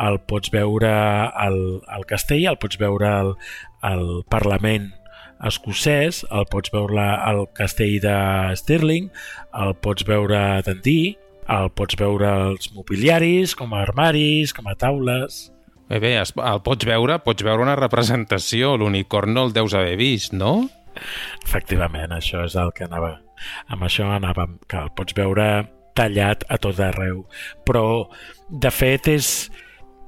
el 0.01 0.17
pots 0.25 0.49
veure 0.53 0.89
al, 0.89 1.59
al 1.85 2.05
castell, 2.09 2.47
el 2.49 2.57
pots 2.57 2.79
veure 2.81 3.09
al, 3.09 3.35
al 3.85 4.05
Parlament 4.29 4.89
escocès, 5.45 6.23
el 6.33 6.47
pots 6.49 6.73
veure 6.73 7.03
al 7.03 7.43
castell 7.53 7.99
de 8.01 8.15
Stirling, 8.57 9.11
el 9.53 9.75
pots 9.85 10.05
veure 10.07 10.37
a 10.37 10.63
Dundee, 10.65 11.13
el 11.47 11.69
pots 11.77 11.97
veure 11.99 12.27
als 12.27 12.71
mobiliaris, 12.73 13.53
com 13.55 13.73
a 13.73 13.83
armaris, 13.85 14.53
com 14.53 14.67
a 14.67 14.75
taules... 14.75 15.47
Bé, 15.87 16.01
bé, 16.03 16.17
el 16.19 16.57
pots 16.65 16.83
veure, 16.83 17.15
pots 17.23 17.45
veure 17.47 17.63
una 17.63 17.77
representació, 17.79 18.73
l'unicorn 18.75 19.31
no 19.31 19.45
el 19.47 19.53
deus 19.55 19.71
haver 19.77 19.95
vist, 19.95 20.33
no? 20.35 20.65
Efectivament, 21.43 22.13
això 22.15 22.43
és 22.47 22.57
el 22.59 22.73
que 22.75 22.87
anava 22.87 23.17
amb 23.73 23.85
això 23.85 24.09
anàvem, 24.15 24.57
que 24.69 24.79
el 24.81 24.91
pots 24.97 25.15
veure 25.17 25.47
tallat 25.97 26.45
a 26.49 26.59
tot 26.61 26.79
arreu. 26.83 27.23
Però, 27.65 28.07
de 28.49 28.71
fet, 28.73 29.09
és 29.11 29.49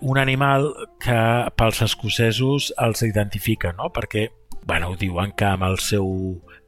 un 0.02 0.19
animal 0.21 0.69
que 1.04 1.19
pels 1.60 1.82
escocesos 1.86 2.71
els 2.80 3.04
identifica, 3.08 3.73
no? 3.78 3.89
Perquè, 3.93 4.30
bueno, 4.65 4.93
diuen 4.99 5.34
que 5.36 5.47
amb 5.49 5.65
el 5.67 5.80
seu 5.84 6.08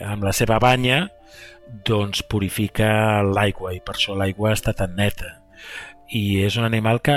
amb 0.01 0.25
la 0.25 0.33
seva 0.33 0.57
banya 0.57 1.03
doncs 1.85 2.23
purifica 2.27 3.21
l'aigua 3.23 3.75
i 3.75 3.79
per 3.85 3.95
això 3.95 4.15
l'aigua 4.17 4.55
està 4.55 4.73
tan 4.75 4.95
neta. 4.97 5.37
I 6.11 6.41
és 6.43 6.57
un 6.59 6.67
animal 6.67 6.99
que 7.05 7.15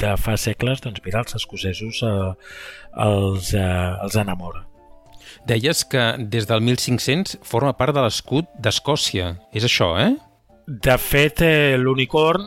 de 0.00 0.14
fa 0.18 0.34
segles, 0.40 0.80
doncs 0.82 1.02
mira, 1.04 1.22
els 1.22 1.36
escocesos 1.38 2.00
eh, 2.02 2.30
els, 3.06 3.52
eh, 3.54 3.90
els 4.02 4.16
enamora. 4.18 4.64
Deies 5.44 5.84
que 5.84 6.02
des 6.18 6.46
del 6.48 6.62
1500 6.64 7.38
forma 7.44 7.74
part 7.76 7.92
de 7.92 8.00
l'escut 8.04 8.48
d'Escòcia. 8.56 9.34
És 9.52 9.66
això, 9.68 9.92
eh? 10.00 10.14
De 10.66 10.96
fet, 10.96 11.42
eh, 11.44 11.76
l'unicorn 11.76 12.46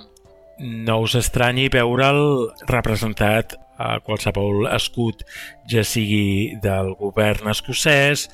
no 0.57 1.01
us 1.05 1.13
estranyi 1.15 1.67
veure'l 1.69 2.49
representat 2.65 3.53
a 3.77 3.99
qualsevol 4.01 4.65
escut, 4.73 5.21
ja 5.69 5.83
sigui 5.85 6.57
del 6.63 6.95
govern 6.97 7.51
escocès, 7.53 8.27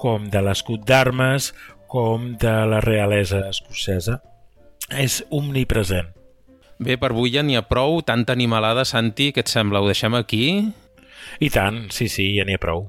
com 0.00 0.28
de 0.28 0.42
l'escut 0.44 0.84
d'armes, 0.84 1.54
com 1.88 2.34
de 2.40 2.52
la 2.68 2.80
realesa 2.84 3.46
escocesa. 3.48 4.20
És 4.90 5.22
omnipresent. 5.30 6.12
Bé, 6.80 6.96
per 6.96 7.10
avui 7.12 7.32
ja 7.32 7.42
n'hi 7.44 7.56
ha 7.56 7.66
prou. 7.68 8.00
Tanta 8.04 8.32
animalada, 8.36 8.86
Santi, 8.88 9.30
què 9.32 9.44
et 9.44 9.52
sembla? 9.52 9.80
Ho 9.80 9.88
deixem 9.88 10.16
aquí? 10.16 10.44
I 11.40 11.50
tant, 11.52 11.86
sí, 11.92 12.08
sí, 12.08 12.32
ja 12.36 12.44
n'hi 12.48 12.56
ha 12.56 12.62
prou. 12.62 12.88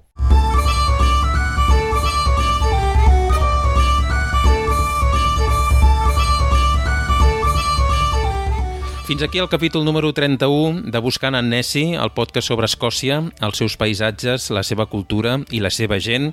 Fins 9.11 9.23
aquí 9.23 9.39
el 9.39 9.49
capítol 9.49 9.83
número 9.83 10.13
31 10.13 10.83
de 10.87 10.99
Buscant 10.99 11.35
en 11.35 11.49
Nessie, 11.51 11.97
el 11.99 12.13
podcast 12.15 12.47
sobre 12.47 12.63
Escòcia, 12.63 13.19
els 13.43 13.59
seus 13.59 13.75
paisatges, 13.75 14.47
la 14.55 14.63
seva 14.63 14.87
cultura 14.87 15.43
i 15.51 15.59
la 15.59 15.67
seva 15.67 15.99
gent. 15.99 16.31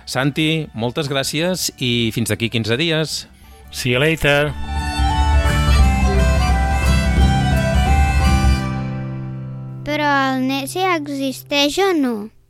Santi, 0.06 0.68
moltes 0.76 1.08
gràcies 1.08 1.72
i 1.80 2.12
fins 2.14 2.30
d'aquí 2.30 2.50
15 2.52 2.78
dies. 2.78 3.28
See 3.72 3.92
you 3.96 4.00
later! 4.04 4.52
Però 9.88 10.06
el 10.06 10.44
Nessie 10.46 10.86
existeix 10.94 11.80
o 11.82 11.94
no? 11.98 12.41